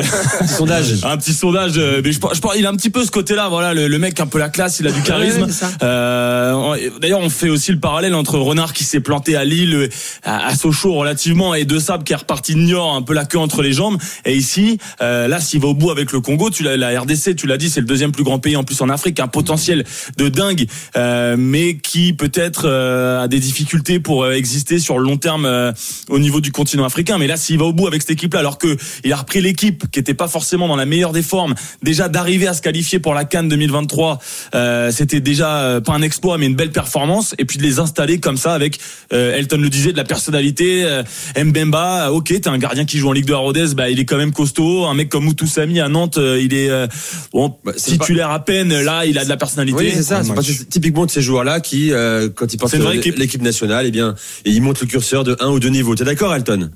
sondage. 0.47 0.97
un 1.05 1.17
petit 1.17 1.33
sondage 1.33 1.79
euh, 1.79 2.03
mais 2.05 2.13
je 2.13 2.19
pense, 2.19 2.35
je 2.37 2.59
il 2.59 2.67
a 2.67 2.69
un 2.69 2.77
petit 2.77 2.91
peu 2.91 3.07
ce 3.07 3.11
côté-là 3.11 3.49
voilà 3.49 3.73
le, 3.73 3.89
le 3.89 3.99
mec 3.99 4.21
un 4.21 4.27
peu 4.27 4.39
la 4.39 4.51
classe 4.51 4.81
il 4.81 4.87
a 4.87 4.93
du 4.93 5.01
charisme 5.01 5.45
Ouais. 5.45 5.49
Euh, 5.83 6.91
d'ailleurs 7.01 7.21
on 7.21 7.31
fait 7.31 7.49
aussi 7.49 7.73
le 7.73 7.79
parallèle 7.79 8.02
entre 8.11 8.39
Renard 8.39 8.73
qui 8.73 8.85
s'est 8.85 9.01
planté 9.01 9.37
à 9.37 9.45
Lille 9.45 9.89
à, 10.25 10.55
Sochaux 10.57 10.95
relativement 10.95 11.55
et 11.55 11.65
De 11.65 11.79
Sable 11.79 12.03
qui 12.03 12.13
est 12.13 12.17
reparti 12.17 12.55
de 12.55 12.61
Niort 12.61 12.95
un 12.95 13.03
peu 13.03 13.15
la 13.15 13.25
queue 13.25 13.39
entre 13.39 13.63
les 13.63 13.73
jambes. 13.73 13.99
Et 14.25 14.35
ici 14.35 14.79
euh, 15.01 15.29
là 15.29 15.41
s'il 15.41 15.61
va 15.61 15.69
au 15.69 15.75
bout 15.75 15.91
avec 15.91 16.13
le 16.13 16.21
Congo 16.21 16.51
tu 16.51 16.65
la 16.65 17.01
RDC 17.01 17.37
tu 17.37 17.47
l'as 17.47 17.57
dit 17.57 17.71
c'est 17.71 17.81
le 17.81 17.87
deuxième 17.87 18.13
plus 18.13 18.25
grand 18.25 18.39
pays 18.41 18.57
en 18.57 18.65
plus 18.65 18.81
en 18.81 18.89
Afrique 18.89 19.21
un 19.21 19.29
potentiel 19.29 19.85
de 20.17 20.29
dingue 20.29 20.67
euh, 20.97 21.37
mais 21.39 21.77
qui 21.77 22.13
peut-être 22.13 22.63
euh, 22.65 23.23
a 23.23 23.29
des 23.29 23.39
difficultés 23.39 24.01
pour 24.01 24.29
exister 24.29 24.79
sur 24.81 24.99
le 24.99 25.05
long 25.05 25.17
terme 25.17 25.73
au 26.09 26.19
niveau 26.19 26.41
du 26.41 26.51
continent 26.51 26.85
africain. 26.85 27.19
Mais 27.19 27.29
là 27.29 27.37
s'il 27.37 27.59
va 27.59 27.67
au 27.67 27.73
bout 27.73 27.87
avec 27.87 28.03
cette 28.03 28.13
équipe 28.13 28.35
là 28.35 28.41
alors 28.41 28.59
que 28.59 28.77
il 29.05 29.13
a 29.13 29.17
repris 29.17 29.41
l'équipe 29.41 29.91
qui 29.91 30.01
était 30.01 30.15
pas 30.15 30.29
forcément 30.29 30.67
dans 30.67 30.77
la 30.77 30.87
meilleure 30.87 31.13
des 31.13 31.23
formes 31.23 31.55
déjà 31.83 32.09
d'arriver 32.09 32.49
à 32.49 32.55
se 32.55 32.63
qualifier 32.63 32.99
pour 32.99 33.15
la 33.15 33.25
Cannes 33.25 33.49
2023 33.49 34.19
euh, 34.55 34.91
c'était 34.91 35.21
déjà 35.21 35.81
pas 35.85 35.93
un 35.93 36.03
exploit 36.03 36.39
mais 36.39 36.47
une 36.47 36.57
belle 36.57 36.73
performance. 36.73 37.35
Et 37.39 37.45
puis 37.45 37.59
de 37.59 37.63
les 37.63 37.79
comme 38.21 38.37
ça 38.37 38.55
avec 38.55 38.79
euh, 39.13 39.37
Elton 39.37 39.59
le 39.59 39.69
disait 39.69 39.93
de 39.93 39.97
la 39.97 40.05
personnalité 40.05 40.85
euh, 40.85 41.03
Mbemba 41.37 42.13
ok 42.13 42.29
t'es 42.29 42.49
un 42.49 42.59
gardien 42.59 42.85
qui 42.85 42.99
joue 42.99 43.09
en 43.09 43.13
Ligue 43.13 43.27
de 43.27 43.33
Rodez 43.33 43.75
bah 43.75 43.91
il 43.91 44.01
est 44.01 44.05
quand 44.05 44.17
même 44.17 44.33
costaud 44.33 44.87
un 44.87 44.95
mec 44.95 45.09
comme 45.09 45.25
Moutoussamy 45.25 45.81
à 45.81 45.89
Nantes 45.89 46.19
euh, 46.19 46.41
il 46.41 46.55
est 46.55 46.71
euh, 46.71 46.87
bon 47.33 47.57
Bah, 47.65 47.73
c'est 47.77 47.93
titulaire 47.93 48.31
à 48.31 48.45
peine 48.45 48.83
là 48.83 49.05
il 49.07 49.19
a 49.19 49.25
de 49.25 49.29
la 49.29 49.37
personnalité 49.37 49.77
Oui, 49.77 49.91
c'est 49.91 50.03
ça. 50.03 50.23
C'est 50.23 50.35
pas 50.35 50.43
typiquement 50.43 51.07
de 51.07 51.11
ces 51.11 51.23
joueurs-là 51.23 51.61
qui, 51.61 51.93
euh, 51.93 52.29
quand 52.35 52.53
ils 52.53 52.59
euh, 52.63 52.93
équipe. 52.93 53.19
l'équipe 53.19 53.43
nationale, 53.43 53.87
eh 53.87 53.91
bien, 53.91 54.15
et 54.45 54.51
ils 54.51 54.63
montent 54.63 54.81
le 54.81 54.87
curseur 54.87 55.25
de 55.25 55.37
un 55.41 55.51
ou 55.51 55.61
deux 55.61 55.69
niveaux. 55.69 55.95
T'es 55.95 56.05
d'accord, 56.05 56.35
Elton? 56.35 56.71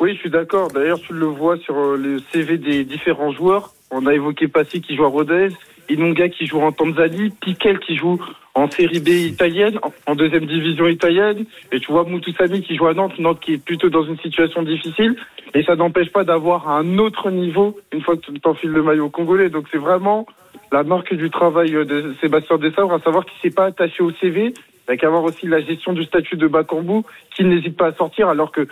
Oui, 0.00 0.14
je 0.14 0.20
suis 0.20 0.30
d'accord. 0.30 0.70
D'ailleurs, 0.72 1.00
tu 1.00 1.12
le 1.12 1.26
vois 1.26 1.56
sur 1.58 1.76
euh, 1.76 1.96
le 1.96 2.20
CV 2.32 2.58
des 2.58 2.84
différents 2.84 3.32
joueurs. 3.32 3.74
On 3.90 4.06
a 4.06 4.14
évoqué 4.14 4.48
Passy 4.48 4.80
qui 4.80 4.96
joue 4.96 5.04
à 5.04 5.08
Rodez, 5.08 5.48
Inonga 5.92 6.28
qui 6.28 6.46
joue 6.46 6.60
en 6.60 6.72
Tanzanie, 6.72 7.30
Piquel 7.40 7.78
qui 7.78 7.96
joue 7.96 8.18
en 8.54 8.70
série 8.70 9.00
B 9.00 9.08
italienne, 9.08 9.78
en- 10.06 10.14
deuxième 10.14 10.46
division 10.46 10.86
italienne, 10.86 11.44
et 11.72 11.80
tu 11.80 11.90
vois 11.90 12.04
Moutoussamy 12.04 12.62
qui 12.62 12.76
joue 12.76 12.86
à 12.86 12.94
Nantes, 12.94 13.18
Nantes 13.18 13.40
qui 13.40 13.54
est 13.54 13.64
plutôt 13.64 13.88
dans 13.88 14.04
une 14.04 14.18
situation 14.18 14.62
difficile, 14.62 15.16
et 15.54 15.62
ça 15.62 15.74
n'empêche 15.76 16.10
pas 16.10 16.24
d'avoir 16.24 16.68
un 16.68 16.98
autre 16.98 17.30
niveau 17.30 17.78
une 17.92 18.02
fois 18.02 18.16
que 18.16 18.22
tu 18.30 18.40
t'enfiles 18.40 18.70
le 18.70 18.82
maillot 18.82 19.08
congolais. 19.08 19.48
Donc 19.48 19.66
c'est 19.72 19.78
vraiment 19.78 20.26
la 20.70 20.82
marque 20.82 21.14
du 21.14 21.30
travail 21.30 21.70
de 21.72 22.14
Sébastien 22.20 22.58
Dessavre, 22.58 22.92
à 22.94 23.00
savoir 23.00 23.24
qu'il 23.24 23.38
s'est 23.40 23.54
pas 23.54 23.66
attaché 23.66 24.02
au 24.02 24.10
CV, 24.12 24.52
il 24.54 24.90
n'y 24.90 24.94
a 24.94 24.96
qu'à 24.96 25.08
voir 25.08 25.22
aussi 25.24 25.46
la 25.46 25.60
gestion 25.60 25.92
du 25.92 26.04
statut 26.04 26.36
de 26.36 26.46
Bakambu, 26.46 27.02
qui 27.34 27.44
n'hésite 27.44 27.76
pas 27.76 27.86
à 27.88 27.92
sortir, 27.92 28.28
alors 28.28 28.50
que 28.52 28.66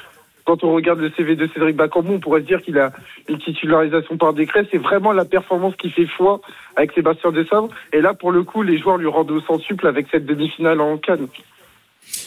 quand 0.51 0.65
on 0.65 0.75
regarde 0.75 0.99
le 0.99 1.13
CV 1.17 1.37
de 1.37 1.49
Cédric 1.55 1.77
Bakambu, 1.77 2.15
on 2.15 2.19
pourrait 2.19 2.41
se 2.41 2.47
dire 2.47 2.61
qu'il 2.61 2.77
a 2.77 2.91
une 3.29 3.39
titularisation 3.39 4.17
par 4.17 4.33
décret. 4.33 4.67
C'est 4.69 4.79
vraiment 4.79 5.13
la 5.13 5.25
performance 5.25 5.77
qui 5.77 5.91
fait 5.91 6.07
foi 6.07 6.41
avec 6.75 6.91
Sébastien 6.91 7.31
Dessavre. 7.31 7.69
Et 7.93 8.01
là, 8.01 8.15
pour 8.15 8.33
le 8.33 8.43
coup, 8.43 8.63
les 8.63 8.77
joueurs 8.77 8.97
lui 8.97 9.07
rendent 9.07 9.31
au 9.31 9.41
centuple 9.43 9.87
avec 9.87 10.09
cette 10.11 10.27
demi-finale 10.27 10.81
en 10.81 10.97
Cannes. 10.99 11.29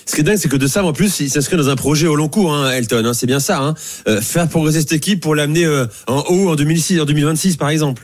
Ce 0.06 0.16
qui 0.16 0.22
est 0.22 0.24
dingue, 0.24 0.38
c'est 0.38 0.48
que 0.48 0.56
de 0.56 0.80
en 0.80 0.94
plus, 0.94 1.20
il 1.20 1.30
s'inscrit 1.30 1.58
dans 1.58 1.68
un 1.68 1.76
projet 1.76 2.08
au 2.08 2.16
long 2.16 2.30
cours, 2.30 2.54
hein, 2.54 2.72
Elton. 2.72 3.04
hein, 3.06 3.14
c'est 3.14 3.28
bien 3.28 3.42
ça. 3.42 3.60
Hein, 3.62 3.74
Euh, 4.08 4.22
faire 4.22 4.48
progresser 4.48 4.80
cette 4.80 4.94
équipe 4.94 5.20
pour 5.20 5.36
l'amener 5.36 5.66
euh, 5.66 5.86
en 6.08 6.24
haut 6.30 6.50
en 6.50 6.56
2006, 6.56 7.02
en 7.02 7.06
2026, 7.06 7.58
par 7.58 7.72
exemple. 7.72 8.04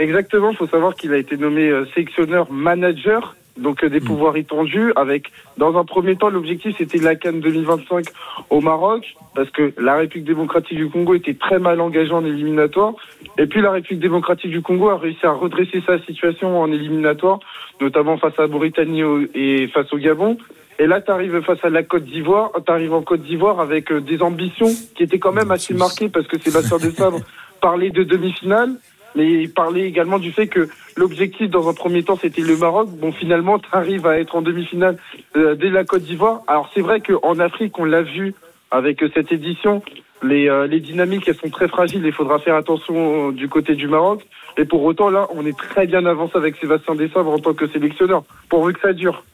Exactement, 0.00 0.50
il 0.50 0.56
faut 0.56 0.66
savoir 0.66 0.96
qu'il 0.96 1.12
a 1.12 1.16
été 1.16 1.36
nommé 1.36 1.68
euh, 1.68 1.86
sélectionneur 1.94 2.50
manager, 2.50 3.36
donc 3.56 3.84
euh, 3.84 3.88
des 3.88 4.00
pouvoirs 4.00 4.36
étendus, 4.36 4.92
avec, 4.96 5.30
dans 5.58 5.76
un 5.78 5.84
premier 5.84 6.16
temps, 6.16 6.28
l'objectif 6.30 6.74
c'était 6.76 6.98
la 6.98 7.14
Cannes 7.14 7.40
2025 7.40 8.06
au 8.50 8.60
Maroc, 8.60 9.14
parce 9.34 9.50
que 9.50 9.72
la 9.78 9.96
République 9.96 10.26
démocratique 10.26 10.76
du 10.78 10.88
Congo 10.88 11.14
était 11.14 11.34
très 11.34 11.58
mal 11.58 11.80
engagée 11.80 12.12
en 12.12 12.24
éliminatoire, 12.24 12.94
et 13.38 13.46
puis 13.46 13.60
la 13.60 13.70
République 13.70 14.00
démocratique 14.02 14.50
du 14.50 14.62
Congo 14.62 14.88
a 14.90 14.98
réussi 14.98 15.24
à 15.24 15.32
redresser 15.32 15.82
sa 15.86 15.98
situation 16.00 16.60
en 16.60 16.70
éliminatoire, 16.72 17.38
notamment 17.80 18.16
face 18.18 18.34
à 18.38 18.42
la 18.42 18.48
Mauritanie 18.48 19.02
au- 19.04 19.22
et 19.34 19.68
face 19.68 19.92
au 19.92 19.98
Gabon. 19.98 20.36
Et 20.80 20.88
là, 20.88 21.00
tu 21.00 21.12
arrives 21.12 21.40
face 21.42 21.64
à 21.64 21.70
la 21.70 21.84
Côte 21.84 22.04
d'Ivoire, 22.04 22.50
tu 22.66 22.72
arrives 22.72 22.92
en 22.94 23.02
Côte 23.02 23.22
d'Ivoire 23.22 23.60
avec 23.60 23.92
euh, 23.92 24.00
des 24.00 24.20
ambitions 24.22 24.70
qui 24.96 25.04
étaient 25.04 25.20
quand 25.20 25.30
même 25.32 25.52
assez 25.52 25.72
marquées 25.74 26.08
parce 26.08 26.26
que 26.26 26.36
Sébastien 26.40 26.78
Desabre 26.82 27.20
parlait 27.60 27.90
de 27.90 28.02
demi-finale, 28.02 28.72
mais 29.14 29.30
il 29.30 29.52
parlait 29.52 29.82
également 29.82 30.18
du 30.18 30.32
fait 30.32 30.46
que 30.46 30.68
l'objectif 30.96 31.50
dans 31.50 31.68
un 31.68 31.74
premier 31.74 32.02
temps 32.02 32.18
c'était 32.20 32.42
le 32.42 32.56
Maroc. 32.56 32.88
Bon, 32.90 33.12
finalement, 33.12 33.58
tu 33.58 33.68
arrives 33.72 34.06
à 34.06 34.18
être 34.18 34.34
en 34.36 34.42
demi-finale 34.42 34.96
euh, 35.36 35.54
dès 35.54 35.70
la 35.70 35.84
Côte 35.84 36.02
d'Ivoire. 36.02 36.42
Alors 36.46 36.70
c'est 36.74 36.80
vrai 36.80 37.00
qu'en 37.00 37.38
Afrique, 37.38 37.78
on 37.78 37.84
l'a 37.84 38.02
vu 38.02 38.34
avec 38.70 39.04
cette 39.14 39.30
édition, 39.30 39.82
les, 40.22 40.48
euh, 40.48 40.66
les 40.66 40.80
dynamiques 40.80 41.28
elles 41.28 41.36
sont 41.36 41.50
très 41.50 41.68
fragiles. 41.68 42.02
Il 42.04 42.12
faudra 42.12 42.38
faire 42.38 42.56
attention 42.56 43.28
euh, 43.28 43.32
du 43.32 43.48
côté 43.48 43.74
du 43.74 43.88
Maroc. 43.88 44.24
Et 44.56 44.64
pour 44.64 44.82
autant, 44.84 45.10
là, 45.10 45.28
on 45.34 45.46
est 45.46 45.56
très 45.56 45.86
bien 45.86 46.04
avancé 46.06 46.36
avec 46.36 46.56
Sébastien 46.56 46.94
Desabre 46.94 47.30
en 47.30 47.38
tant 47.38 47.54
que 47.54 47.66
sélectionneur, 47.68 48.24
pourvu 48.48 48.72
que 48.72 48.80
ça 48.80 48.92
dure. 48.92 49.24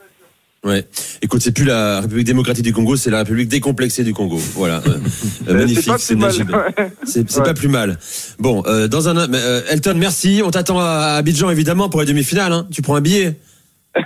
Ouais. 0.64 0.84
Écoute, 1.22 1.40
c'est 1.40 1.52
plus 1.52 1.64
la 1.64 2.00
République 2.02 2.26
démocratique 2.26 2.64
du 2.64 2.72
Congo, 2.74 2.94
c'est 2.96 3.10
la 3.10 3.18
République 3.18 3.48
décomplexée 3.48 4.04
du 4.04 4.12
Congo. 4.12 4.38
Voilà. 4.54 4.82
Euh, 5.48 5.54
magnifique. 5.54 5.92
c'est 5.98 6.16
C'est 7.04 7.36
Ouais. 7.38 7.42
pas 7.42 7.54
plus 7.54 7.68
mal. 7.68 7.98
Bon, 8.38 8.62
euh, 8.66 8.88
dans 8.88 9.08
un 9.08 9.16
euh, 9.32 9.62
Elton, 9.70 9.94
merci. 9.96 10.42
On 10.44 10.50
t'attend 10.50 10.78
à 10.78 11.14
Abidjan 11.16 11.48
évidemment 11.50 11.88
pour 11.88 12.00
les 12.00 12.06
demi-finales. 12.06 12.52
Hein. 12.52 12.66
Tu 12.70 12.82
prends 12.82 12.94
un 12.96 13.00
billet. 13.00 13.36
Ça, 13.96 14.02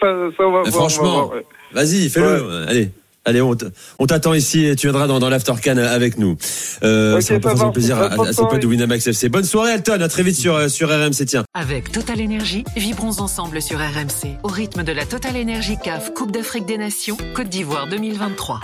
ça, 0.00 0.44
on 0.46 0.52
va 0.62 0.70
franchement, 0.70 1.30
ouais. 1.30 1.44
Vas-y, 1.72 2.08
fais-le. 2.08 2.64
Allez. 2.68 2.90
Allez, 3.28 3.42
on 3.42 4.06
t'attend 4.06 4.32
ici 4.32 4.64
et 4.64 4.74
tu 4.74 4.86
viendras 4.86 5.06
dans, 5.06 5.18
dans 5.18 5.28
l'After 5.28 5.52
Can 5.62 5.76
avec 5.76 6.18
nous. 6.18 6.36
Euh, 6.82 7.16
Ok, 7.16 7.22
ça 7.22 7.38
va 7.38 7.56
faire 7.56 7.72
plaisir 7.72 7.98
à, 7.98 8.06
à, 8.06 8.16
Bonne 8.16 8.28
à 8.28 8.32
ces 8.32 8.36
potes 8.36 8.48
soirée. 8.48 8.58
de 8.60 8.66
Winamax 8.66 9.06
FC. 9.06 9.28
Bonne 9.28 9.44
soirée, 9.44 9.72
Elton. 9.74 10.00
À 10.00 10.08
très 10.08 10.22
vite 10.22 10.36
sur, 10.36 10.54
euh, 10.54 10.68
sur 10.68 10.88
RMC. 10.88 11.26
Tiens. 11.26 11.44
Avec 11.54 11.92
Total 11.92 12.20
Énergie, 12.20 12.64
vibrons 12.76 13.20
ensemble 13.20 13.60
sur 13.60 13.78
RMC 13.78 14.38
au 14.42 14.48
rythme 14.48 14.82
de 14.82 14.92
la 14.92 15.04
Total 15.04 15.36
Énergie 15.36 15.76
CAF 15.82 16.14
Coupe 16.14 16.32
d'Afrique 16.32 16.64
des 16.66 16.78
Nations 16.78 17.18
Côte 17.34 17.48
d'Ivoire 17.48 17.86
2023. 17.88 18.60